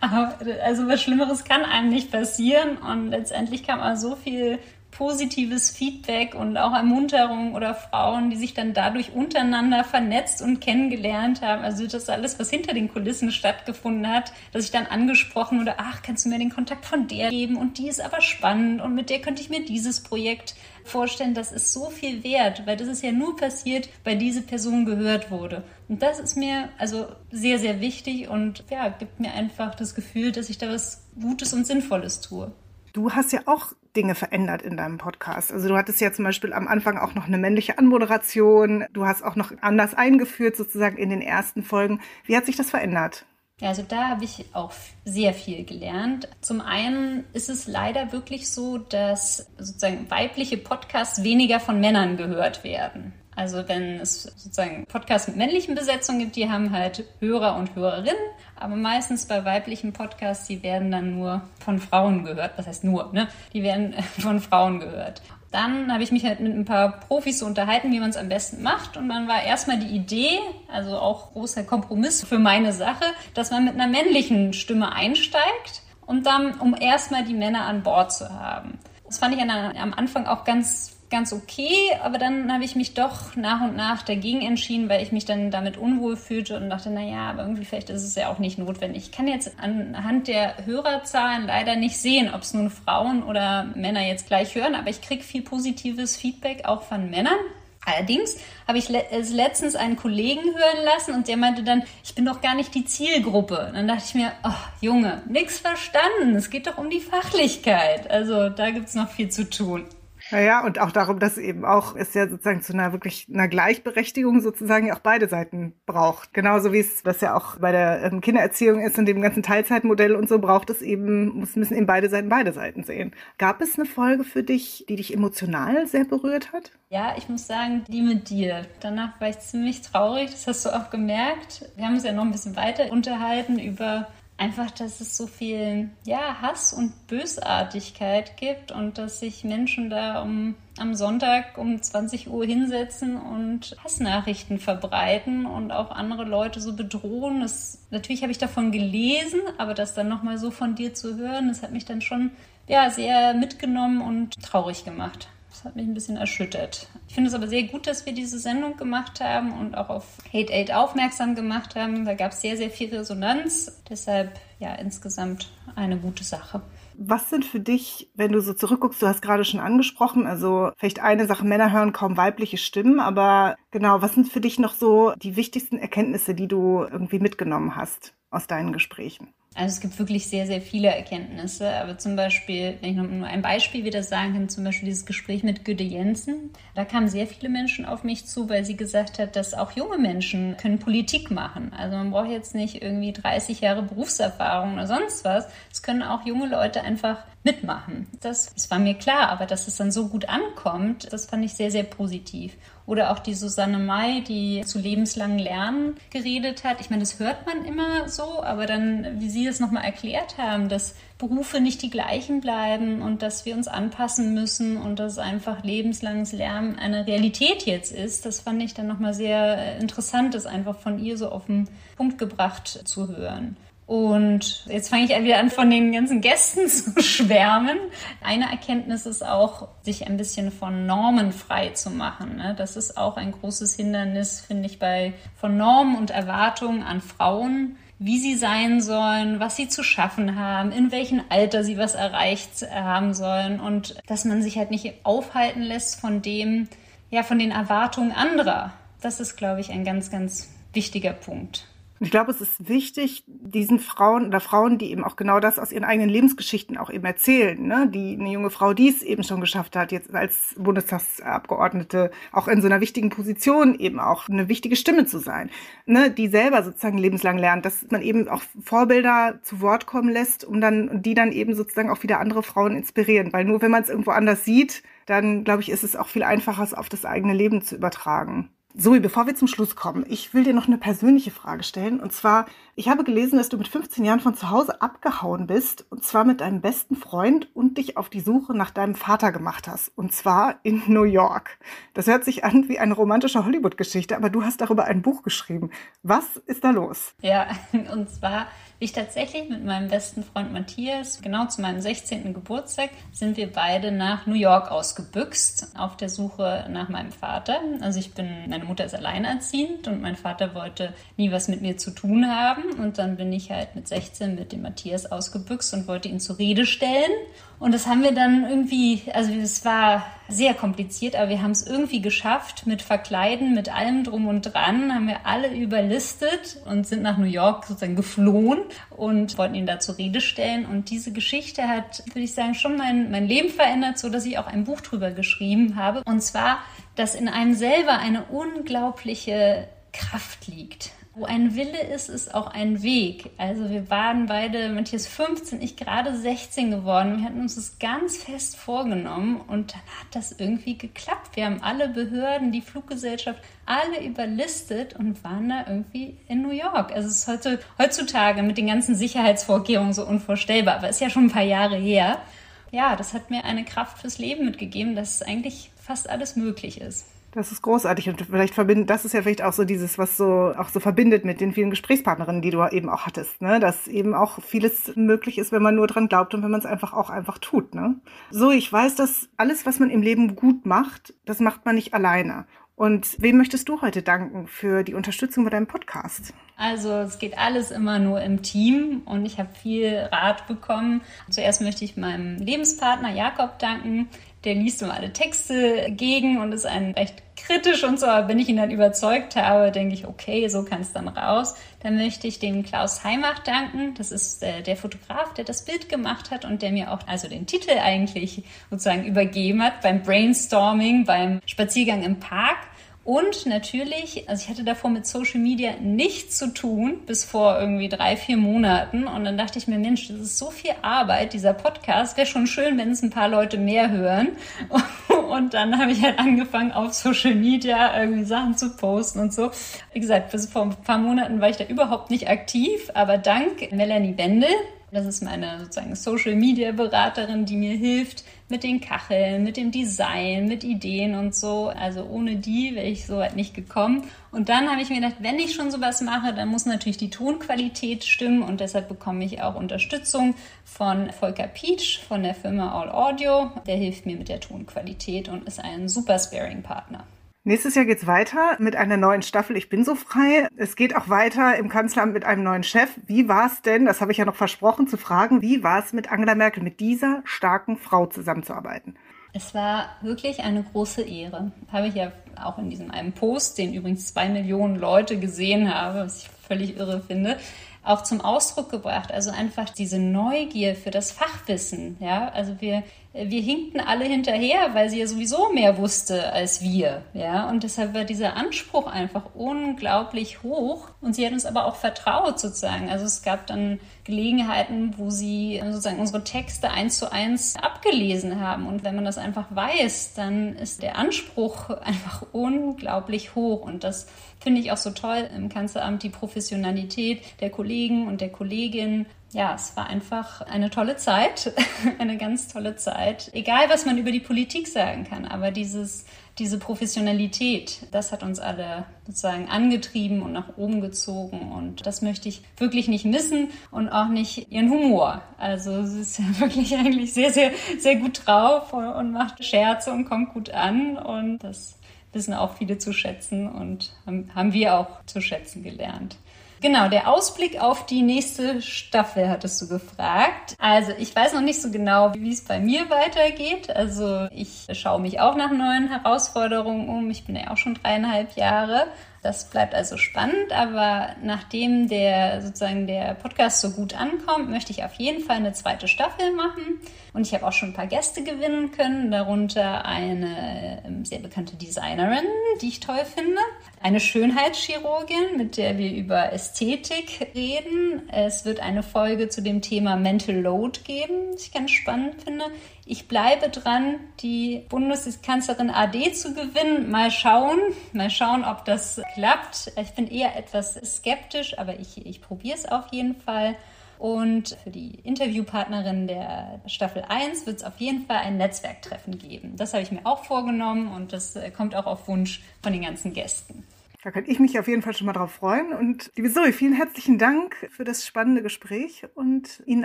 aber 0.00 0.36
also 0.62 0.86
was 0.88 1.02
Schlimmeres 1.02 1.44
kann 1.44 1.64
einem 1.64 1.88
nicht 1.88 2.10
passieren 2.10 2.76
und 2.76 3.08
letztendlich 3.08 3.66
kam 3.66 3.80
auch 3.80 3.96
so 3.96 4.14
viel 4.16 4.58
positives 4.92 5.70
Feedback 5.70 6.34
und 6.34 6.56
auch 6.56 6.74
Ermunterung 6.74 7.54
oder 7.54 7.74
Frauen, 7.74 8.30
die 8.30 8.36
sich 8.36 8.54
dann 8.54 8.74
dadurch 8.74 9.12
untereinander 9.14 9.84
vernetzt 9.84 10.42
und 10.42 10.60
kennengelernt 10.60 11.40
haben. 11.40 11.64
Also 11.64 11.86
das 11.86 12.08
alles, 12.08 12.38
was 12.38 12.50
hinter 12.50 12.74
den 12.74 12.92
Kulissen 12.92 13.32
stattgefunden 13.32 14.06
hat, 14.06 14.32
dass 14.52 14.64
ich 14.64 14.70
dann 14.70 14.86
angesprochen 14.86 15.60
oder 15.60 15.76
ach, 15.78 16.02
kannst 16.02 16.24
du 16.24 16.28
mir 16.28 16.38
den 16.38 16.54
Kontakt 16.54 16.84
von 16.84 17.08
der 17.08 17.30
geben 17.30 17.56
und 17.56 17.78
die 17.78 17.88
ist 17.88 18.00
aber 18.00 18.20
spannend 18.20 18.80
und 18.80 18.94
mit 18.94 19.10
der 19.10 19.20
könnte 19.20 19.42
ich 19.42 19.50
mir 19.50 19.64
dieses 19.64 20.02
Projekt 20.02 20.54
vorstellen, 20.84 21.34
das 21.34 21.52
ist 21.52 21.72
so 21.72 21.90
viel 21.90 22.24
wert, 22.24 22.66
weil 22.66 22.76
das 22.76 22.88
ist 22.88 23.02
ja 23.02 23.12
nur 23.12 23.36
passiert, 23.36 23.88
weil 24.04 24.18
diese 24.18 24.42
Person 24.42 24.84
gehört 24.84 25.30
wurde. 25.30 25.64
Und 25.88 26.02
das 26.02 26.18
ist 26.18 26.36
mir 26.36 26.68
also 26.78 27.06
sehr, 27.30 27.58
sehr 27.58 27.80
wichtig 27.80 28.28
und 28.28 28.64
ja, 28.70 28.88
gibt 28.88 29.20
mir 29.20 29.32
einfach 29.32 29.74
das 29.74 29.94
Gefühl, 29.94 30.32
dass 30.32 30.50
ich 30.50 30.58
da 30.58 30.68
was 30.68 31.06
Gutes 31.20 31.52
und 31.52 31.66
Sinnvolles 31.66 32.20
tue. 32.20 32.52
Du 32.92 33.12
hast 33.12 33.32
ja 33.32 33.40
auch 33.46 33.72
Dinge 33.96 34.14
verändert 34.14 34.62
in 34.62 34.76
deinem 34.76 34.98
Podcast. 34.98 35.52
Also 35.52 35.68
du 35.68 35.76
hattest 35.76 36.00
ja 36.00 36.12
zum 36.12 36.24
Beispiel 36.24 36.52
am 36.52 36.68
Anfang 36.68 36.98
auch 36.98 37.14
noch 37.14 37.26
eine 37.26 37.38
männliche 37.38 37.78
Anmoderation. 37.78 38.84
Du 38.92 39.06
hast 39.06 39.22
auch 39.22 39.36
noch 39.36 39.52
anders 39.60 39.94
eingeführt 39.94 40.56
sozusagen 40.56 40.96
in 40.98 41.10
den 41.10 41.22
ersten 41.22 41.62
Folgen. 41.62 42.00
Wie 42.24 42.36
hat 42.36 42.46
sich 42.46 42.56
das 42.56 42.70
verändert? 42.70 43.26
Also 43.62 43.82
da 43.82 44.08
habe 44.08 44.24
ich 44.24 44.44
auch 44.52 44.72
sehr 45.04 45.32
viel 45.34 45.64
gelernt. 45.64 46.28
Zum 46.40 46.60
einen 46.60 47.24
ist 47.32 47.48
es 47.48 47.66
leider 47.66 48.12
wirklich 48.12 48.50
so, 48.50 48.78
dass 48.78 49.46
sozusagen 49.58 50.10
weibliche 50.10 50.56
Podcasts 50.58 51.22
weniger 51.22 51.60
von 51.60 51.80
Männern 51.80 52.16
gehört 52.16 52.64
werden. 52.64 53.12
Also 53.34 53.66
wenn 53.66 53.98
es 54.00 54.24
sozusagen 54.24 54.84
Podcasts 54.86 55.28
mit 55.28 55.36
männlichen 55.36 55.74
Besetzungen 55.74 56.18
gibt, 56.20 56.36
die 56.36 56.50
haben 56.50 56.70
halt 56.70 57.04
Hörer 57.20 57.56
und 57.56 57.74
Hörerinnen, 57.74 58.14
aber 58.56 58.76
meistens 58.76 59.26
bei 59.26 59.44
weiblichen 59.44 59.92
Podcasts, 59.94 60.46
die 60.48 60.62
werden 60.62 60.90
dann 60.90 61.14
nur 61.18 61.42
von 61.60 61.78
Frauen 61.78 62.24
gehört. 62.24 62.52
Was 62.58 62.66
heißt 62.66 62.84
nur, 62.84 63.10
ne? 63.12 63.28
Die 63.54 63.62
werden 63.62 63.94
von 64.18 64.40
Frauen 64.40 64.80
gehört. 64.80 65.22
Dann 65.52 65.92
habe 65.92 66.02
ich 66.02 66.10
mich 66.10 66.24
halt 66.24 66.40
mit 66.40 66.52
ein 66.52 66.64
paar 66.64 67.00
Profis 67.00 67.42
unterhalten, 67.42 67.92
wie 67.92 68.00
man 68.00 68.10
es 68.10 68.16
am 68.16 68.28
besten 68.28 68.62
macht. 68.62 68.96
Und 68.96 69.08
dann 69.10 69.28
war 69.28 69.42
erstmal 69.42 69.78
die 69.78 69.94
Idee, 69.94 70.38
also 70.72 70.96
auch 70.96 71.32
großer 71.32 71.62
Kompromiss 71.62 72.24
für 72.24 72.38
meine 72.38 72.72
Sache, 72.72 73.04
dass 73.34 73.50
man 73.50 73.66
mit 73.66 73.74
einer 73.74 73.86
männlichen 73.86 74.54
Stimme 74.54 74.92
einsteigt 74.92 75.82
und 76.06 76.26
dann, 76.26 76.58
um 76.58 76.74
erstmal 76.74 77.24
die 77.24 77.34
Männer 77.34 77.66
an 77.66 77.82
Bord 77.82 78.12
zu 78.12 78.28
haben. 78.30 78.78
Das 79.06 79.18
fand 79.18 79.34
ich 79.36 79.42
am 79.42 79.92
Anfang 79.92 80.26
auch 80.26 80.44
ganz 80.44 80.91
ganz 81.12 81.32
okay, 81.32 81.92
aber 82.02 82.18
dann 82.18 82.52
habe 82.52 82.64
ich 82.64 82.74
mich 82.74 82.94
doch 82.94 83.36
nach 83.36 83.60
und 83.60 83.76
nach 83.76 84.02
dagegen 84.02 84.40
entschieden, 84.40 84.88
weil 84.88 85.02
ich 85.02 85.12
mich 85.12 85.24
dann 85.24 85.52
damit 85.52 85.76
unwohl 85.76 86.16
fühlte 86.16 86.56
und 86.56 86.70
dachte, 86.70 86.90
naja, 86.90 87.30
aber 87.30 87.42
irgendwie 87.42 87.64
vielleicht 87.64 87.90
ist 87.90 88.02
es 88.02 88.16
ja 88.16 88.28
auch 88.28 88.40
nicht 88.40 88.58
notwendig. 88.58 89.04
Ich 89.04 89.12
kann 89.12 89.28
jetzt 89.28 89.52
anhand 89.60 90.26
der 90.26 90.66
Hörerzahlen 90.66 91.46
leider 91.46 91.76
nicht 91.76 91.96
sehen, 91.96 92.34
ob 92.34 92.42
es 92.42 92.54
nun 92.54 92.70
Frauen 92.70 93.22
oder 93.22 93.68
Männer 93.76 94.04
jetzt 94.04 94.26
gleich 94.26 94.56
hören, 94.56 94.74
aber 94.74 94.90
ich 94.90 95.00
kriege 95.00 95.22
viel 95.22 95.42
positives 95.42 96.16
Feedback 96.16 96.64
auch 96.64 96.82
von 96.82 97.10
Männern. 97.10 97.38
Allerdings 97.84 98.36
habe 98.66 98.78
ich 98.78 98.88
letztens 98.88 99.76
einen 99.76 99.96
Kollegen 99.96 100.42
hören 100.42 100.84
lassen 100.84 101.14
und 101.14 101.28
der 101.28 101.36
meinte 101.36 101.62
dann, 101.62 101.82
ich 102.04 102.14
bin 102.14 102.24
doch 102.24 102.40
gar 102.40 102.54
nicht 102.54 102.74
die 102.74 102.84
Zielgruppe. 102.84 103.66
Und 103.66 103.74
dann 103.74 103.88
dachte 103.88 104.04
ich 104.06 104.14
mir, 104.14 104.32
oh 104.44 104.50
Junge, 104.80 105.22
nichts 105.28 105.58
verstanden. 105.58 106.36
Es 106.36 106.48
geht 106.48 106.66
doch 106.66 106.78
um 106.78 106.90
die 106.90 107.00
Fachlichkeit. 107.00 108.10
Also 108.10 108.48
da 108.48 108.70
gibt 108.70 108.88
es 108.88 108.94
noch 108.94 109.10
viel 109.10 109.30
zu 109.30 109.50
tun. 109.50 109.84
Naja, 110.32 110.64
und 110.64 110.78
auch 110.78 110.90
darum, 110.90 111.18
dass 111.18 111.38
eben 111.38 111.64
auch 111.64 111.94
es 111.94 112.14
ja 112.14 112.26
sozusagen 112.28 112.62
zu 112.62 112.72
einer 112.72 112.92
wirklich 112.92 113.28
einer 113.32 113.48
Gleichberechtigung 113.48 114.40
sozusagen 114.40 114.90
auch 114.90 115.00
beide 115.00 115.28
Seiten 115.28 115.74
braucht. 115.86 116.32
Genauso 116.32 116.72
wie 116.72 116.80
es 116.80 117.02
das 117.02 117.20
ja 117.20 117.36
auch 117.36 117.58
bei 117.58 117.70
der 117.70 118.02
ähm, 118.02 118.20
Kindererziehung 118.20 118.80
ist 118.80 118.98
und 118.98 119.06
dem 119.06 119.20
ganzen 119.20 119.42
Teilzeitmodell 119.42 120.16
und 120.16 120.28
so 120.28 120.38
braucht 120.38 120.70
es 120.70 120.82
eben, 120.82 121.38
müssen 121.54 121.76
eben 121.76 121.86
beide 121.86 122.08
Seiten 122.08 122.28
beide 122.28 122.52
Seiten 122.52 122.82
sehen. 122.82 123.12
Gab 123.38 123.60
es 123.60 123.78
eine 123.78 123.84
Folge 123.84 124.24
für 124.24 124.42
dich, 124.42 124.86
die 124.88 124.96
dich 124.96 125.12
emotional 125.12 125.86
sehr 125.86 126.04
berührt 126.04 126.52
hat? 126.52 126.72
Ja, 126.88 127.14
ich 127.16 127.28
muss 127.28 127.46
sagen, 127.46 127.84
die 127.88 128.02
mit 128.02 128.30
dir. 128.30 128.66
Danach 128.80 129.20
war 129.20 129.28
ich 129.28 129.38
ziemlich 129.40 129.82
traurig, 129.82 130.30
das 130.30 130.46
hast 130.46 130.64
du 130.64 130.74
auch 130.74 130.90
gemerkt. 130.90 131.66
Wir 131.76 131.86
haben 131.86 131.94
uns 131.94 132.04
ja 132.04 132.12
noch 132.12 132.24
ein 132.24 132.32
bisschen 132.32 132.56
weiter 132.56 132.90
unterhalten 132.90 133.58
über 133.58 134.08
einfach, 134.42 134.72
dass 134.72 135.00
es 135.00 135.16
so 135.16 135.28
viel 135.28 135.90
ja, 136.04 136.42
Hass 136.42 136.72
und 136.72 137.06
Bösartigkeit 137.06 138.36
gibt 138.36 138.72
und 138.72 138.98
dass 138.98 139.20
sich 139.20 139.44
Menschen 139.44 139.88
da 139.88 140.20
um, 140.20 140.56
am 140.78 140.96
Sonntag 140.96 141.56
um 141.58 141.80
20 141.80 142.28
Uhr 142.28 142.44
hinsetzen 142.44 143.16
und 143.16 143.76
Hassnachrichten 143.84 144.58
verbreiten 144.58 145.46
und 145.46 145.70
auch 145.70 145.92
andere 145.92 146.24
Leute 146.24 146.60
so 146.60 146.74
bedrohen. 146.74 147.40
Das, 147.40 147.78
natürlich 147.90 148.22
habe 148.22 148.32
ich 148.32 148.38
davon 148.38 148.72
gelesen, 148.72 149.40
aber 149.58 149.74
das 149.74 149.94
dann 149.94 150.08
nochmal 150.08 150.38
so 150.38 150.50
von 150.50 150.74
dir 150.74 150.92
zu 150.92 151.16
hören, 151.16 151.46
das 151.46 151.62
hat 151.62 151.70
mich 151.70 151.84
dann 151.84 152.00
schon 152.00 152.32
ja, 152.66 152.90
sehr 152.90 153.34
mitgenommen 153.34 154.00
und 154.00 154.42
traurig 154.42 154.84
gemacht. 154.84 155.28
Hat 155.64 155.76
mich 155.76 155.86
ein 155.86 155.94
bisschen 155.94 156.16
erschüttert. 156.16 156.88
Ich 157.06 157.14
finde 157.14 157.28
es 157.28 157.34
aber 157.34 157.46
sehr 157.46 157.62
gut, 157.64 157.86
dass 157.86 158.04
wir 158.04 158.12
diese 158.12 158.38
Sendung 158.38 158.76
gemacht 158.76 159.20
haben 159.20 159.52
und 159.52 159.76
auch 159.76 159.90
auf 159.90 160.18
Hate 160.32 160.52
Aid 160.52 160.72
aufmerksam 160.72 161.36
gemacht 161.36 161.76
haben. 161.76 162.04
Da 162.04 162.14
gab 162.14 162.32
es 162.32 162.40
sehr, 162.40 162.56
sehr 162.56 162.70
viel 162.70 162.92
Resonanz. 162.94 163.80
Deshalb 163.88 164.40
ja 164.58 164.74
insgesamt 164.74 165.52
eine 165.76 165.98
gute 165.98 166.24
Sache. 166.24 166.62
Was 166.94 167.30
sind 167.30 167.44
für 167.44 167.60
dich, 167.60 168.10
wenn 168.14 168.32
du 168.32 168.40
so 168.40 168.54
zurückguckst, 168.54 169.00
du 169.00 169.06
hast 169.06 169.22
gerade 169.22 169.44
schon 169.44 169.60
angesprochen, 169.60 170.26
also 170.26 170.72
vielleicht 170.76 171.00
eine 171.00 171.26
Sache, 171.26 171.44
Männer 171.44 171.72
hören 171.72 171.92
kaum 171.92 172.16
weibliche 172.16 172.58
Stimmen, 172.58 173.00
aber 173.00 173.56
genau, 173.70 174.02
was 174.02 174.12
sind 174.12 174.30
für 174.30 174.40
dich 174.40 174.58
noch 174.58 174.74
so 174.74 175.12
die 175.16 175.36
wichtigsten 175.36 175.78
Erkenntnisse, 175.78 176.34
die 176.34 176.48
du 176.48 176.82
irgendwie 176.82 177.18
mitgenommen 177.18 177.76
hast 177.76 178.14
aus 178.30 178.46
deinen 178.46 178.72
Gesprächen? 178.72 179.32
Also 179.54 179.74
es 179.74 179.80
gibt 179.80 179.98
wirklich 179.98 180.26
sehr, 180.26 180.46
sehr 180.46 180.60
viele 180.60 180.88
Erkenntnisse. 180.88 181.68
Aber 181.68 181.98
zum 181.98 182.16
Beispiel, 182.16 182.78
wenn 182.80 182.90
ich 182.90 182.96
noch 182.96 183.08
nur 183.08 183.26
ein 183.26 183.42
Beispiel 183.42 183.84
wieder 183.84 184.02
sagen 184.02 184.32
kann, 184.32 184.48
zum 184.48 184.64
Beispiel 184.64 184.86
dieses 184.86 185.04
Gespräch 185.04 185.42
mit 185.42 185.64
Güde 185.64 185.84
Jensen. 185.84 186.50
Da 186.74 186.84
kamen 186.84 187.08
sehr 187.08 187.26
viele 187.26 187.48
Menschen 187.48 187.84
auf 187.84 188.02
mich 188.04 188.26
zu, 188.26 188.48
weil 188.48 188.64
sie 188.64 188.76
gesagt 188.76 189.18
hat, 189.18 189.36
dass 189.36 189.54
auch 189.54 189.72
junge 189.72 189.98
Menschen 189.98 190.56
können 190.56 190.78
Politik 190.78 191.30
machen. 191.30 191.72
Also 191.76 191.96
man 191.96 192.10
braucht 192.10 192.30
jetzt 192.30 192.54
nicht 192.54 192.82
irgendwie 192.82 193.12
30 193.12 193.60
Jahre 193.60 193.82
Berufserfahrung 193.82 194.74
oder 194.74 194.86
sonst 194.86 195.24
was. 195.24 195.46
Es 195.70 195.82
können 195.82 196.02
auch 196.02 196.24
junge 196.24 196.48
Leute 196.48 196.82
einfach 196.82 197.18
mitmachen. 197.44 198.06
Das, 198.20 198.54
das 198.54 198.70
war 198.70 198.78
mir 198.78 198.94
klar, 198.94 199.30
aber 199.30 199.46
dass 199.46 199.66
es 199.66 199.76
dann 199.76 199.90
so 199.90 200.08
gut 200.08 200.28
ankommt, 200.28 201.12
das 201.12 201.26
fand 201.26 201.44
ich 201.44 201.54
sehr, 201.54 201.70
sehr 201.70 201.82
positiv. 201.82 202.56
Oder 202.86 203.12
auch 203.12 203.18
die 203.18 203.34
Susanne 203.34 203.78
May, 203.78 204.22
die 204.22 204.62
zu 204.64 204.78
lebenslangen 204.78 205.38
Lernen 205.38 205.96
geredet 206.10 206.64
hat. 206.64 206.80
Ich 206.80 206.90
meine, 206.90 207.02
das 207.02 207.18
hört 207.18 207.46
man 207.46 207.64
immer 207.64 208.08
so, 208.08 208.42
aber 208.42 208.66
dann, 208.66 209.20
wie 209.20 209.30
Sie 209.30 209.46
es 209.46 209.60
nochmal 209.60 209.84
erklärt 209.84 210.36
haben, 210.38 210.68
dass 210.68 210.94
Berufe 211.18 211.60
nicht 211.60 211.82
die 211.82 211.90
gleichen 211.90 212.40
bleiben 212.40 213.00
und 213.00 213.22
dass 213.22 213.46
wir 213.46 213.54
uns 213.54 213.68
anpassen 213.68 214.34
müssen 214.34 214.76
und 214.76 214.98
dass 214.98 215.18
einfach 215.18 215.62
lebenslanges 215.62 216.32
Lernen 216.32 216.76
eine 216.78 217.06
Realität 217.06 217.62
jetzt 217.64 217.92
ist, 217.92 218.26
das 218.26 218.40
fand 218.40 218.60
ich 218.62 218.74
dann 218.74 218.88
nochmal 218.88 219.14
sehr 219.14 219.78
interessant, 219.78 220.34
das 220.34 220.46
einfach 220.46 220.76
von 220.78 220.98
ihr 220.98 221.16
so 221.16 221.28
auf 221.28 221.46
den 221.46 221.68
Punkt 221.96 222.18
gebracht 222.18 222.66
zu 222.84 223.08
hören. 223.08 223.56
Und 223.92 224.64
jetzt 224.70 224.88
fange 224.88 225.04
ich 225.04 225.10
wieder 225.22 225.38
an, 225.38 225.50
von 225.50 225.68
den 225.68 225.92
ganzen 225.92 226.22
Gästen 226.22 226.66
zu 226.68 227.02
schwärmen. 227.02 227.76
Eine 228.22 228.50
Erkenntnis 228.50 229.04
ist 229.04 229.22
auch, 229.22 229.68
sich 229.82 230.06
ein 230.06 230.16
bisschen 230.16 230.50
von 230.50 230.86
Normen 230.86 231.30
frei 231.30 231.68
zu 231.74 231.90
machen. 231.90 232.36
Ne? 232.36 232.54
Das 232.56 232.76
ist 232.76 232.96
auch 232.96 233.18
ein 233.18 233.32
großes 233.32 233.74
Hindernis, 233.74 234.40
finde 234.40 234.64
ich, 234.64 234.78
bei 234.78 235.12
von 235.36 235.58
Normen 235.58 235.96
und 235.96 236.10
Erwartungen 236.10 236.82
an 236.82 237.02
Frauen 237.02 237.76
wie 237.98 238.18
sie 238.18 238.34
sein 238.34 238.80
sollen, 238.80 239.38
was 239.38 239.54
sie 239.54 239.68
zu 239.68 239.84
schaffen 239.84 240.36
haben, 240.36 240.72
in 240.72 240.90
welchem 240.90 241.22
Alter 241.28 241.62
sie 241.62 241.78
was 241.78 241.94
erreicht 241.94 242.68
haben 242.68 243.14
sollen 243.14 243.60
und 243.60 243.94
dass 244.08 244.24
man 244.24 244.42
sich 244.42 244.58
halt 244.58 244.72
nicht 244.72 244.94
aufhalten 245.04 245.62
lässt 245.62 246.00
von 246.00 246.20
dem, 246.20 246.66
ja, 247.10 247.22
von 247.22 247.38
den 247.38 247.52
Erwartungen 247.52 248.10
anderer. 248.10 248.72
Das 249.00 249.20
ist, 249.20 249.36
glaube 249.36 249.60
ich, 249.60 249.70
ein 249.70 249.84
ganz, 249.84 250.10
ganz 250.10 250.48
wichtiger 250.72 251.12
Punkt. 251.12 251.68
Und 252.02 252.06
ich 252.06 252.10
glaube, 252.10 252.32
es 252.32 252.40
ist 252.40 252.68
wichtig, 252.68 253.22
diesen 253.28 253.78
Frauen 253.78 254.26
oder 254.26 254.40
Frauen, 254.40 254.76
die 254.76 254.90
eben 254.90 255.04
auch 255.04 255.14
genau 255.14 255.38
das 255.38 255.60
aus 255.60 255.70
ihren 255.70 255.84
eigenen 255.84 256.10
Lebensgeschichten 256.10 256.76
auch 256.76 256.90
eben 256.90 257.04
erzählen, 257.04 257.64
ne? 257.64 257.88
die 257.88 258.18
eine 258.18 258.28
junge 258.28 258.50
Frau, 258.50 258.72
die 258.72 258.88
es 258.88 259.04
eben 259.04 259.22
schon 259.22 259.40
geschafft 259.40 259.76
hat, 259.76 259.92
jetzt 259.92 260.12
als 260.12 260.56
Bundestagsabgeordnete 260.58 262.10
auch 262.32 262.48
in 262.48 262.60
so 262.60 262.66
einer 262.66 262.80
wichtigen 262.80 263.10
Position 263.10 263.78
eben 263.78 264.00
auch 264.00 264.28
eine 264.28 264.48
wichtige 264.48 264.74
Stimme 264.74 265.06
zu 265.06 265.20
sein, 265.20 265.48
ne? 265.86 266.10
die 266.10 266.26
selber 266.26 266.64
sozusagen 266.64 266.98
lebenslang 266.98 267.38
lernt, 267.38 267.64
dass 267.64 267.86
man 267.92 268.02
eben 268.02 268.28
auch 268.28 268.42
Vorbilder 268.60 269.38
zu 269.44 269.60
Wort 269.60 269.86
kommen 269.86 270.08
lässt, 270.08 270.44
um 270.44 270.60
dann, 270.60 271.02
die 271.02 271.14
dann 271.14 271.30
eben 271.30 271.54
sozusagen 271.54 271.88
auch 271.88 272.02
wieder 272.02 272.18
andere 272.18 272.42
Frauen 272.42 272.74
inspirieren. 272.74 273.32
Weil 273.32 273.44
nur 273.44 273.62
wenn 273.62 273.70
man 273.70 273.84
es 273.84 273.88
irgendwo 273.88 274.10
anders 274.10 274.44
sieht, 274.44 274.82
dann 275.06 275.44
glaube 275.44 275.62
ich, 275.62 275.70
ist 275.70 275.84
es 275.84 275.94
auch 275.94 276.08
viel 276.08 276.24
einfacher, 276.24 276.64
es 276.64 276.74
auf 276.74 276.88
das 276.88 277.04
eigene 277.04 277.32
Leben 277.32 277.62
zu 277.62 277.76
übertragen. 277.76 278.50
Zoe, 278.74 279.00
bevor 279.00 279.26
wir 279.26 279.34
zum 279.34 279.48
Schluss 279.48 279.76
kommen, 279.76 280.06
ich 280.08 280.32
will 280.32 280.44
dir 280.44 280.54
noch 280.54 280.66
eine 280.66 280.78
persönliche 280.78 281.30
Frage 281.30 281.62
stellen. 281.62 282.00
Und 282.00 282.12
zwar, 282.12 282.46
ich 282.74 282.88
habe 282.88 283.04
gelesen, 283.04 283.36
dass 283.36 283.50
du 283.50 283.58
mit 283.58 283.68
15 283.68 284.02
Jahren 284.02 284.20
von 284.20 284.34
zu 284.34 284.48
Hause 284.48 284.80
abgehauen 284.80 285.46
bist. 285.46 285.84
Und 285.90 286.04
zwar 286.04 286.24
mit 286.24 286.40
deinem 286.40 286.62
besten 286.62 286.96
Freund 286.96 287.48
und 287.54 287.76
dich 287.76 287.98
auf 287.98 288.08
die 288.08 288.20
Suche 288.20 288.56
nach 288.56 288.70
deinem 288.70 288.94
Vater 288.94 289.30
gemacht 289.30 289.68
hast. 289.68 289.92
Und 289.94 290.14
zwar 290.14 290.56
in 290.62 290.82
New 290.86 291.04
York. 291.04 291.58
Das 291.92 292.06
hört 292.06 292.24
sich 292.24 292.44
an 292.44 292.68
wie 292.68 292.78
eine 292.78 292.94
romantische 292.94 293.44
Hollywood-Geschichte, 293.44 294.16
aber 294.16 294.30
du 294.30 294.42
hast 294.42 294.62
darüber 294.62 294.84
ein 294.84 295.02
Buch 295.02 295.22
geschrieben. 295.22 295.70
Was 296.02 296.38
ist 296.46 296.64
da 296.64 296.70
los? 296.70 297.14
Ja, 297.20 297.48
und 297.92 298.08
zwar 298.08 298.46
ich 298.82 298.92
tatsächlich 298.92 299.48
mit 299.48 299.64
meinem 299.64 299.88
besten 299.88 300.24
Freund 300.24 300.52
Matthias, 300.52 301.22
genau 301.22 301.46
zu 301.46 301.62
meinem 301.62 301.80
16. 301.80 302.34
Geburtstag, 302.34 302.90
sind 303.12 303.36
wir 303.36 303.52
beide 303.52 303.92
nach 303.92 304.26
New 304.26 304.34
York 304.34 304.70
ausgebüxt 304.70 305.68
auf 305.78 305.96
der 305.96 306.08
Suche 306.08 306.66
nach 306.68 306.88
meinem 306.88 307.12
Vater. 307.12 307.60
Also 307.80 308.00
ich 308.00 308.12
bin, 308.12 308.48
meine 308.48 308.64
Mutter 308.64 308.84
ist 308.84 308.94
alleinerziehend 308.94 309.86
und 309.86 310.02
mein 310.02 310.16
Vater 310.16 310.54
wollte 310.54 310.92
nie 311.16 311.30
was 311.30 311.48
mit 311.48 311.62
mir 311.62 311.76
zu 311.76 311.92
tun 311.92 312.26
haben. 312.28 312.62
Und 312.80 312.98
dann 312.98 313.16
bin 313.16 313.32
ich 313.32 313.50
halt 313.50 313.76
mit 313.76 313.86
16 313.86 314.34
mit 314.34 314.52
dem 314.52 314.62
Matthias 314.62 315.10
ausgebüxt 315.10 315.72
und 315.74 315.86
wollte 315.86 316.08
ihn 316.08 316.20
zur 316.20 316.38
Rede 316.38 316.66
stellen. 316.66 317.12
Und 317.58 317.72
das 317.72 317.86
haben 317.86 318.02
wir 318.02 318.12
dann 318.12 318.44
irgendwie, 318.48 319.02
also 319.14 319.32
es 319.32 319.64
war 319.64 320.04
sehr 320.28 320.54
kompliziert, 320.54 321.16
aber 321.16 321.28
wir 321.28 321.42
haben 321.42 321.50
es 321.50 321.66
irgendwie 321.66 322.00
geschafft 322.00 322.66
mit 322.66 322.82
Verkleiden, 322.82 323.54
mit 323.54 323.74
allem 323.74 324.04
drum 324.04 324.26
und 324.28 324.42
dran, 324.42 324.94
haben 324.94 325.06
wir 325.06 325.26
alle 325.26 325.54
überlistet 325.54 326.58
und 326.64 326.86
sind 326.86 327.02
nach 327.02 327.18
New 327.18 327.24
York 327.24 327.66
sozusagen 327.66 327.96
geflohen 327.96 328.60
und 328.90 329.36
wollten 329.38 329.54
ihn 329.54 329.66
da 329.66 329.78
zur 329.78 329.98
Rede 329.98 330.20
stellen. 330.20 330.66
Und 330.66 330.90
diese 330.90 331.12
Geschichte 331.12 331.68
hat, 331.68 332.02
würde 332.06 332.20
ich 332.20 332.34
sagen, 332.34 332.54
schon 332.54 332.76
mein, 332.76 333.10
mein 333.10 333.26
Leben 333.26 333.50
verändert, 333.50 333.98
so 333.98 334.08
dass 334.08 334.24
ich 334.24 334.38
auch 334.38 334.46
ein 334.46 334.64
Buch 334.64 334.80
drüber 334.80 335.10
geschrieben 335.10 335.76
habe. 335.76 336.02
Und 336.04 336.22
zwar, 336.22 336.58
dass 336.96 337.14
in 337.14 337.28
einem 337.28 337.54
selber 337.54 337.98
eine 337.98 338.24
unglaubliche 338.24 339.68
Kraft 339.92 340.46
liegt. 340.46 340.90
Wo 341.14 341.26
ein 341.26 341.54
Wille 341.54 341.78
ist, 341.78 342.08
ist 342.08 342.34
auch 342.34 342.46
ein 342.46 342.82
Weg. 342.82 343.32
Also 343.36 343.68
wir 343.68 343.90
waren 343.90 344.24
beide, 344.26 344.70
Matthias 344.70 345.06
15, 345.06 345.60
ich 345.60 345.76
gerade 345.76 346.16
16 346.16 346.70
geworden. 346.70 347.18
Wir 347.18 347.26
hatten 347.26 347.42
uns 347.42 347.56
das 347.56 347.78
ganz 347.78 348.16
fest 348.16 348.56
vorgenommen 348.56 349.38
und 349.46 349.74
dann 349.74 349.82
hat 350.00 350.06
das 350.12 350.32
irgendwie 350.32 350.78
geklappt. 350.78 351.36
Wir 351.36 351.44
haben 351.44 351.62
alle 351.62 351.90
Behörden, 351.90 352.50
die 352.50 352.62
Fluggesellschaft, 352.62 353.42
alle 353.66 354.02
überlistet 354.02 354.96
und 354.96 355.22
waren 355.22 355.50
da 355.50 355.66
irgendwie 355.68 356.16
in 356.28 356.40
New 356.40 356.50
York. 356.50 356.92
Also 356.92 357.08
es 357.08 357.18
ist 357.18 357.28
heute, 357.28 357.60
heutzutage 357.78 358.42
mit 358.42 358.56
den 358.56 358.68
ganzen 358.68 358.94
Sicherheitsvorkehrungen 358.94 359.92
so 359.92 360.06
unvorstellbar, 360.06 360.76
aber 360.76 360.88
ist 360.88 361.02
ja 361.02 361.10
schon 361.10 361.26
ein 361.26 361.30
paar 361.30 361.42
Jahre 361.42 361.76
her. 361.76 362.22
Ja, 362.70 362.96
das 362.96 363.12
hat 363.12 363.28
mir 363.28 363.44
eine 363.44 363.66
Kraft 363.66 363.98
fürs 363.98 364.16
Leben 364.16 364.46
mitgegeben, 364.46 364.96
dass 364.96 365.20
eigentlich 365.20 365.72
fast 365.76 366.08
alles 366.08 366.36
möglich 366.36 366.80
ist. 366.80 367.04
Das 367.32 367.50
ist 367.50 367.62
großartig 367.62 368.10
und 368.10 368.20
vielleicht 368.20 368.54
verbindet, 368.54 368.90
das 368.90 369.06
ist 369.06 369.14
ja 369.14 369.22
vielleicht 369.22 369.42
auch 369.42 369.54
so 369.54 369.64
dieses, 369.64 369.96
was 369.96 370.18
so 370.18 370.52
auch 370.56 370.68
so 370.68 370.80
verbindet 370.80 371.24
mit 371.24 371.40
den 371.40 371.54
vielen 371.54 371.70
Gesprächspartnerinnen, 371.70 372.42
die 372.42 372.50
du 372.50 372.62
eben 372.66 372.90
auch 372.90 373.06
hattest, 373.06 373.40
ne? 373.40 373.58
Dass 373.58 373.88
eben 373.88 374.14
auch 374.14 374.42
vieles 374.42 374.94
möglich 374.96 375.38
ist, 375.38 375.50
wenn 375.50 375.62
man 375.62 375.74
nur 375.74 375.86
dran 375.86 376.08
glaubt 376.08 376.34
und 376.34 376.42
wenn 376.42 376.50
man 376.50 376.60
es 376.60 376.66
einfach 376.66 376.92
auch 376.92 377.08
einfach 377.08 377.38
tut, 377.38 377.74
ne? 377.74 377.96
So, 378.30 378.50
ich 378.50 378.70
weiß, 378.70 378.96
dass 378.96 379.30
alles, 379.38 379.64
was 379.64 379.78
man 379.78 379.88
im 379.88 380.02
Leben 380.02 380.36
gut 380.36 380.66
macht, 380.66 381.14
das 381.24 381.40
macht 381.40 381.64
man 381.64 381.74
nicht 381.74 381.94
alleine. 381.94 382.44
Und 382.74 383.16
wem 383.18 383.36
möchtest 383.36 383.68
du 383.68 383.80
heute 383.80 384.02
danken 384.02 384.46
für 384.46 384.82
die 384.82 384.94
Unterstützung 384.94 385.44
bei 385.44 385.50
deinem 385.50 385.66
Podcast? 385.66 386.34
Also 386.56 386.90
es 386.90 387.18
geht 387.18 387.38
alles 387.38 387.70
immer 387.70 387.98
nur 387.98 388.20
im 388.20 388.42
Team 388.42 389.02
und 389.04 389.24
ich 389.24 389.38
habe 389.38 389.50
viel 389.54 390.08
Rat 390.10 390.46
bekommen. 390.48 391.00
Zuerst 391.30 391.60
möchte 391.60 391.84
ich 391.84 391.96
meinem 391.96 392.36
Lebenspartner 392.36 393.12
Jakob 393.12 393.58
danken, 393.58 394.08
der 394.44 394.54
liest 394.54 394.82
immer 394.82 394.94
alle 394.94 395.12
Texte 395.12 395.86
gegen 395.90 396.40
und 396.40 396.52
ist 396.52 396.66
einen 396.66 396.92
recht 396.94 397.22
kritisch 397.36 397.82
und 397.84 397.98
so, 397.98 398.06
aber 398.06 398.28
wenn 398.28 398.38
ich 398.38 398.48
ihn 398.48 398.56
dann 398.56 398.70
überzeugt 398.70 399.36
habe, 399.36 399.70
denke 399.72 399.94
ich, 399.94 400.06
okay, 400.06 400.48
so 400.48 400.64
kann 400.64 400.80
es 400.80 400.92
dann 400.92 401.08
raus. 401.08 401.54
Dann 401.80 401.96
möchte 401.96 402.26
ich 402.26 402.38
dem 402.38 402.62
Klaus 402.62 403.04
Heimach 403.04 403.40
danken. 403.40 403.94
Das 403.94 404.12
ist 404.12 404.42
äh, 404.42 404.62
der 404.62 404.76
Fotograf, 404.76 405.34
der 405.34 405.44
das 405.44 405.64
Bild 405.64 405.88
gemacht 405.88 406.30
hat 406.30 406.44
und 406.44 406.62
der 406.62 406.70
mir 406.70 406.92
auch 406.92 407.00
also 407.06 407.28
den 407.28 407.46
Titel 407.46 407.72
eigentlich 407.82 408.44
sozusagen 408.70 409.04
übergeben 409.04 409.62
hat 409.62 409.80
beim 409.82 410.02
Brainstorming, 410.02 411.04
beim 411.04 411.40
Spaziergang 411.46 412.02
im 412.02 412.20
Park. 412.20 412.58
Und 413.04 413.46
natürlich, 413.46 414.28
also 414.28 414.44
ich 414.44 414.48
hatte 414.48 414.62
davor 414.62 414.88
mit 414.88 415.06
Social 415.06 415.40
Media 415.40 415.72
nichts 415.80 416.38
zu 416.38 416.54
tun, 416.54 417.00
bis 417.04 417.24
vor 417.24 417.58
irgendwie 417.58 417.88
drei, 417.88 418.16
vier 418.16 418.36
Monaten. 418.36 419.08
Und 419.08 419.24
dann 419.24 419.36
dachte 419.36 419.58
ich 419.58 419.66
mir, 419.66 419.78
Mensch, 419.78 420.06
das 420.06 420.18
ist 420.18 420.38
so 420.38 420.52
viel 420.52 420.70
Arbeit, 420.82 421.32
dieser 421.32 421.52
Podcast. 421.52 422.16
Wäre 422.16 422.28
schon 422.28 422.46
schön, 422.46 422.78
wenn 422.78 422.92
es 422.92 423.02
ein 423.02 423.10
paar 423.10 423.28
Leute 423.28 423.58
mehr 423.58 423.90
hören. 423.90 424.28
Und 425.08 425.52
dann 425.54 425.78
habe 425.78 425.90
ich 425.90 426.02
halt 426.02 426.18
angefangen, 426.18 426.70
auf 426.72 426.92
Social 426.92 427.34
Media 427.34 427.98
irgendwie 427.98 428.24
Sachen 428.24 428.56
zu 428.56 428.76
posten 428.76 429.18
und 429.20 429.32
so. 429.32 429.50
Wie 429.94 430.00
gesagt, 430.00 430.30
bis 430.30 430.46
vor 430.46 430.62
ein 430.62 430.76
paar 430.76 430.98
Monaten 430.98 431.40
war 431.40 431.48
ich 431.48 431.56
da 431.56 431.64
überhaupt 431.64 432.10
nicht 432.10 432.28
aktiv. 432.28 432.90
Aber 432.92 433.16
dank 433.16 433.72
Melanie 433.72 434.12
Bendel, 434.12 434.50
das 434.92 435.06
ist 435.06 435.22
meine 435.22 435.58
sozusagen 435.60 435.94
Social 435.94 436.34
Media 436.34 436.70
Beraterin, 436.70 437.46
die 437.46 437.56
mir 437.56 437.74
hilft 437.74 438.24
mit 438.50 438.62
den 438.62 438.80
Kacheln, 438.82 439.42
mit 439.42 439.56
dem 439.56 439.70
Design, 439.70 440.46
mit 440.46 440.64
Ideen 440.64 441.14
und 441.14 441.34
so. 441.34 441.68
Also 441.68 442.04
ohne 442.04 442.36
die 442.36 442.74
wäre 442.74 442.86
ich 442.86 443.06
so 443.06 443.16
weit 443.16 443.34
nicht 443.34 443.54
gekommen. 443.54 444.04
Und 444.30 444.50
dann 444.50 444.70
habe 444.70 444.82
ich 444.82 444.90
mir 444.90 444.96
gedacht, 444.96 445.16
wenn 445.20 445.38
ich 445.38 445.54
schon 445.54 445.70
sowas 445.70 446.02
mache, 446.02 446.34
dann 446.34 446.48
muss 446.48 446.66
natürlich 446.66 446.98
die 446.98 447.08
Tonqualität 447.08 448.04
stimmen 448.04 448.42
und 448.42 448.60
deshalb 448.60 448.88
bekomme 448.88 449.24
ich 449.24 449.40
auch 449.40 449.54
Unterstützung 449.54 450.34
von 450.64 451.10
Volker 451.10 451.48
Peach 451.48 452.04
von 452.06 452.22
der 452.22 452.34
Firma 452.34 452.78
All 452.78 452.90
Audio. 452.90 453.50
Der 453.66 453.76
hilft 453.76 454.04
mir 454.04 454.16
mit 454.16 454.28
der 454.28 454.40
Tonqualität 454.40 455.30
und 455.30 455.48
ist 455.48 455.58
ein 455.58 455.88
super 455.88 456.18
Sparing-Partner. 456.18 457.04
Nächstes 457.44 457.74
Jahr 457.74 457.86
geht's 457.86 458.06
weiter 458.06 458.54
mit 458.60 458.76
einer 458.76 458.96
neuen 458.96 459.22
Staffel. 459.22 459.56
Ich 459.56 459.68
bin 459.68 459.84
so 459.84 459.96
frei. 459.96 460.46
Es 460.56 460.76
geht 460.76 460.94
auch 460.94 461.08
weiter 461.08 461.56
im 461.56 461.68
Kanzleramt 461.68 462.12
mit 462.12 462.22
einem 462.22 462.44
neuen 462.44 462.62
Chef. 462.62 462.90
Wie 463.08 463.28
war's 463.28 463.62
denn, 463.62 463.84
das 463.84 464.00
habe 464.00 464.12
ich 464.12 464.18
ja 464.18 464.24
noch 464.24 464.36
versprochen 464.36 464.86
zu 464.86 464.96
fragen, 464.96 465.42
wie 465.42 465.64
war 465.64 465.80
es 465.80 465.92
mit 465.92 466.12
Angela 466.12 466.36
Merkel, 466.36 466.62
mit 466.62 466.78
dieser 466.78 467.20
starken 467.24 467.76
Frau 467.78 468.06
zusammenzuarbeiten? 468.06 468.96
Es 469.32 469.54
war 469.54 469.86
wirklich 470.02 470.44
eine 470.44 470.62
große 470.62 471.02
Ehre. 471.02 471.50
Habe 471.72 471.88
ich 471.88 471.96
ja 471.96 472.12
auch 472.40 472.58
in 472.58 472.70
diesem 472.70 472.92
einen 472.92 473.12
Post, 473.12 473.58
den 473.58 473.74
übrigens 473.74 474.12
zwei 474.12 474.28
Millionen 474.28 474.76
Leute 474.76 475.18
gesehen 475.18 475.74
haben, 475.74 475.98
was 475.98 476.22
ich 476.22 476.30
völlig 476.46 476.76
irre 476.76 477.00
finde, 477.00 477.38
auch 477.82 478.04
zum 478.04 478.20
Ausdruck 478.20 478.70
gebracht. 478.70 479.10
Also 479.10 479.32
einfach 479.32 479.68
diese 479.68 479.98
Neugier 479.98 480.76
für 480.76 480.92
das 480.92 481.10
Fachwissen. 481.10 481.96
Ja, 481.98 482.28
also 482.28 482.60
wir 482.60 482.84
wir 483.14 483.42
hinkten 483.42 483.78
alle 483.78 484.06
hinterher, 484.06 484.72
weil 484.72 484.88
sie 484.88 485.00
ja 485.00 485.06
sowieso 485.06 485.52
mehr 485.52 485.76
wusste 485.76 486.32
als 486.32 486.62
wir. 486.62 487.02
Ja, 487.12 487.48
und 487.50 487.62
deshalb 487.62 487.92
war 487.92 488.04
dieser 488.04 488.36
Anspruch 488.36 488.86
einfach 488.86 489.34
unglaublich 489.34 490.42
hoch. 490.42 490.88
Und 491.02 491.14
sie 491.14 491.26
hat 491.26 491.34
uns 491.34 491.44
aber 491.44 491.66
auch 491.66 491.76
vertraut 491.76 492.40
sozusagen. 492.40 492.88
Also 492.88 493.04
es 493.04 493.22
gab 493.22 493.46
dann 493.46 493.80
Gelegenheiten, 494.04 494.94
wo 494.96 495.10
sie 495.10 495.60
sozusagen 495.62 495.98
unsere 495.98 496.24
Texte 496.24 496.70
eins 496.70 496.98
zu 496.98 497.12
eins 497.12 497.56
abgelesen 497.56 498.40
haben. 498.40 498.66
Und 498.66 498.82
wenn 498.82 498.94
man 498.94 499.04
das 499.04 499.18
einfach 499.18 499.46
weiß, 499.50 500.14
dann 500.14 500.56
ist 500.56 500.82
der 500.82 500.96
Anspruch 500.96 501.68
einfach 501.82 502.24
unglaublich 502.32 503.34
hoch. 503.34 503.66
Und 503.66 503.84
das 503.84 504.06
finde 504.40 504.62
ich 504.62 504.72
auch 504.72 504.78
so 504.78 504.90
toll 504.90 505.28
im 505.36 505.50
Kanzleramt, 505.50 506.02
die 506.02 506.08
Professionalität 506.08 507.20
der 507.40 507.50
Kollegen 507.50 508.08
und 508.08 508.22
der 508.22 508.30
Kolleginnen 508.30 509.04
ja, 509.32 509.54
es 509.54 509.76
war 509.76 509.86
einfach 509.86 510.42
eine 510.42 510.68
tolle 510.68 510.96
Zeit, 510.96 511.52
eine 511.98 512.18
ganz 512.18 512.48
tolle 512.48 512.76
Zeit. 512.76 513.30
Egal, 513.32 513.68
was 513.68 513.86
man 513.86 513.96
über 513.96 514.12
die 514.12 514.20
Politik 514.20 514.68
sagen 514.68 515.04
kann, 515.04 515.24
aber 515.24 515.50
dieses, 515.50 516.04
diese 516.38 516.58
Professionalität, 516.58 517.86
das 517.92 518.12
hat 518.12 518.22
uns 518.22 518.40
alle 518.40 518.84
sozusagen 519.06 519.48
angetrieben 519.48 520.20
und 520.20 520.32
nach 520.32 520.58
oben 520.58 520.82
gezogen. 520.82 521.50
Und 521.50 521.86
das 521.86 522.02
möchte 522.02 522.28
ich 522.28 522.42
wirklich 522.58 522.88
nicht 522.88 523.06
missen 523.06 523.48
und 523.70 523.88
auch 523.88 524.08
nicht 524.08 524.52
ihren 524.52 524.70
Humor. 524.70 525.22
Also 525.38 525.84
sie 525.86 526.00
ist 526.00 526.18
ja 526.20 526.24
wirklich 526.38 526.76
eigentlich 526.76 527.14
sehr, 527.14 527.32
sehr, 527.32 527.52
sehr 527.78 527.96
gut 527.96 528.26
drauf 528.26 528.74
und 528.74 529.12
macht 529.12 529.42
Scherze 529.42 529.92
und 529.92 530.04
kommt 530.04 530.34
gut 530.34 530.50
an. 530.50 530.98
Und 530.98 531.38
das 531.38 531.78
wissen 532.12 532.34
auch 532.34 532.56
viele 532.56 532.76
zu 532.76 532.92
schätzen 532.92 533.48
und 533.48 533.94
haben 534.06 534.52
wir 534.52 534.78
auch 534.78 535.02
zu 535.06 535.22
schätzen 535.22 535.62
gelernt. 535.62 536.18
Genau, 536.62 536.88
der 536.88 537.08
Ausblick 537.08 537.60
auf 537.60 537.86
die 537.86 538.02
nächste 538.02 538.62
Staffel 538.62 539.28
hattest 539.28 539.60
du 539.60 539.66
gefragt. 539.66 540.54
Also 540.58 540.92
ich 540.96 541.14
weiß 541.14 541.34
noch 541.34 541.40
nicht 541.40 541.60
so 541.60 541.72
genau, 541.72 542.14
wie 542.14 542.30
es 542.30 542.44
bei 542.44 542.60
mir 542.60 542.88
weitergeht. 542.88 543.68
Also 543.68 544.28
ich 544.30 544.68
schaue 544.72 545.00
mich 545.00 545.18
auch 545.18 545.34
nach 545.34 545.50
neuen 545.50 545.88
Herausforderungen 545.88 546.88
um. 546.88 547.10
Ich 547.10 547.24
bin 547.24 547.34
ja 547.34 547.50
auch 547.50 547.56
schon 547.56 547.74
dreieinhalb 547.74 548.36
Jahre 548.36 548.86
das 549.22 549.48
bleibt 549.48 549.72
also 549.72 549.96
spannend, 549.96 550.50
aber 550.50 551.14
nachdem 551.22 551.88
der 551.88 552.42
sozusagen 552.42 552.88
der 552.88 553.14
Podcast 553.14 553.60
so 553.60 553.70
gut 553.70 553.94
ankommt, 553.94 554.50
möchte 554.50 554.72
ich 554.72 554.82
auf 554.82 554.94
jeden 554.94 555.22
Fall 555.22 555.36
eine 555.36 555.52
zweite 555.52 555.86
Staffel 555.86 556.32
machen. 556.34 556.80
Und 557.12 557.26
ich 557.26 557.32
habe 557.32 557.46
auch 557.46 557.52
schon 557.52 557.68
ein 557.68 557.74
paar 557.74 557.86
Gäste 557.86 558.24
gewinnen 558.24 558.72
können, 558.72 559.12
darunter 559.12 559.84
eine 559.84 560.82
ähm, 560.84 561.04
sehr 561.04 561.20
bekannte 561.20 561.54
Designerin, 561.54 562.24
die 562.60 562.68
ich 562.68 562.80
toll 562.80 563.04
finde, 563.04 563.38
eine 563.80 564.00
Schönheitschirurgin, 564.00 565.36
mit 565.36 565.56
der 565.56 565.78
wir 565.78 565.92
über 565.92 566.32
Ästhetik 566.32 567.28
reden. 567.32 568.08
Es 568.10 568.44
wird 568.44 568.58
eine 568.58 568.82
Folge 568.82 569.28
zu 569.28 569.40
dem 569.40 569.62
Thema 569.62 569.94
Mental 569.94 570.34
Load 570.34 570.80
geben, 570.84 571.34
was 571.34 571.44
ich 571.44 571.52
ganz 571.52 571.70
spannend 571.70 572.22
finde. 572.22 572.46
Ich 572.84 573.06
bleibe 573.06 573.48
dran, 573.48 574.00
die 574.20 574.64
Bundeskanzlerin 574.68 575.70
AD 575.70 576.12
zu 576.14 576.34
gewinnen. 576.34 576.90
Mal 576.90 577.12
schauen, 577.12 577.58
mal 577.92 578.10
schauen, 578.10 578.44
ob 578.44 578.64
das 578.64 579.00
klappt. 579.14 579.72
Ich 579.80 579.92
bin 579.92 580.08
eher 580.08 580.36
etwas 580.36 580.74
skeptisch, 580.74 581.56
aber 581.58 581.78
ich, 581.78 582.04
ich 582.04 582.20
probiere 582.20 582.56
es 582.56 582.66
auf 582.66 582.86
jeden 582.90 583.14
Fall. 583.14 583.54
Und 583.98 584.58
für 584.64 584.70
die 584.70 584.98
Interviewpartnerin 585.04 586.08
der 586.08 586.60
Staffel 586.66 587.04
1 587.08 587.46
wird 587.46 587.58
es 587.58 587.64
auf 587.64 587.76
jeden 587.78 588.04
Fall 588.06 588.16
ein 588.16 588.36
Netzwerktreffen 588.36 589.16
geben. 589.16 589.54
Das 589.56 589.74
habe 589.74 589.84
ich 589.84 589.92
mir 589.92 590.04
auch 590.04 590.24
vorgenommen 590.24 590.88
und 590.88 591.12
das 591.12 591.36
äh, 591.36 591.52
kommt 591.52 591.76
auch 591.76 591.86
auf 591.86 592.08
Wunsch 592.08 592.42
von 592.64 592.72
den 592.72 592.82
ganzen 592.82 593.12
Gästen. 593.12 593.62
Da 594.02 594.10
kann 594.10 594.24
ich 594.26 594.40
mich 594.40 594.58
auf 594.58 594.66
jeden 594.66 594.82
Fall 594.82 594.94
schon 594.94 595.06
mal 595.06 595.12
drauf 595.12 595.30
freuen. 595.30 595.72
Und 595.72 596.10
liebe 596.16 596.32
Zoe, 596.32 596.52
vielen 596.52 596.72
herzlichen 596.72 597.18
Dank 597.18 597.54
für 597.70 597.84
das 597.84 598.04
spannende 598.04 598.42
Gespräch 598.42 599.04
und 599.14 599.62
Ihnen 599.66 599.84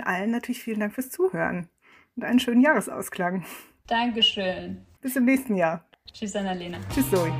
allen 0.00 0.32
natürlich 0.32 0.64
vielen 0.64 0.80
Dank 0.80 0.94
fürs 0.94 1.10
Zuhören 1.10 1.68
und 2.18 2.24
einen 2.24 2.40
schönen 2.40 2.60
Jahresausklang. 2.60 3.44
Dankeschön. 3.86 4.84
Bis 5.00 5.14
im 5.14 5.24
nächsten 5.24 5.54
Jahr. 5.54 5.84
Tschüss, 6.12 6.34
Annalena. 6.34 6.78
Tschüss, 6.92 7.08
Zoe. 7.10 7.32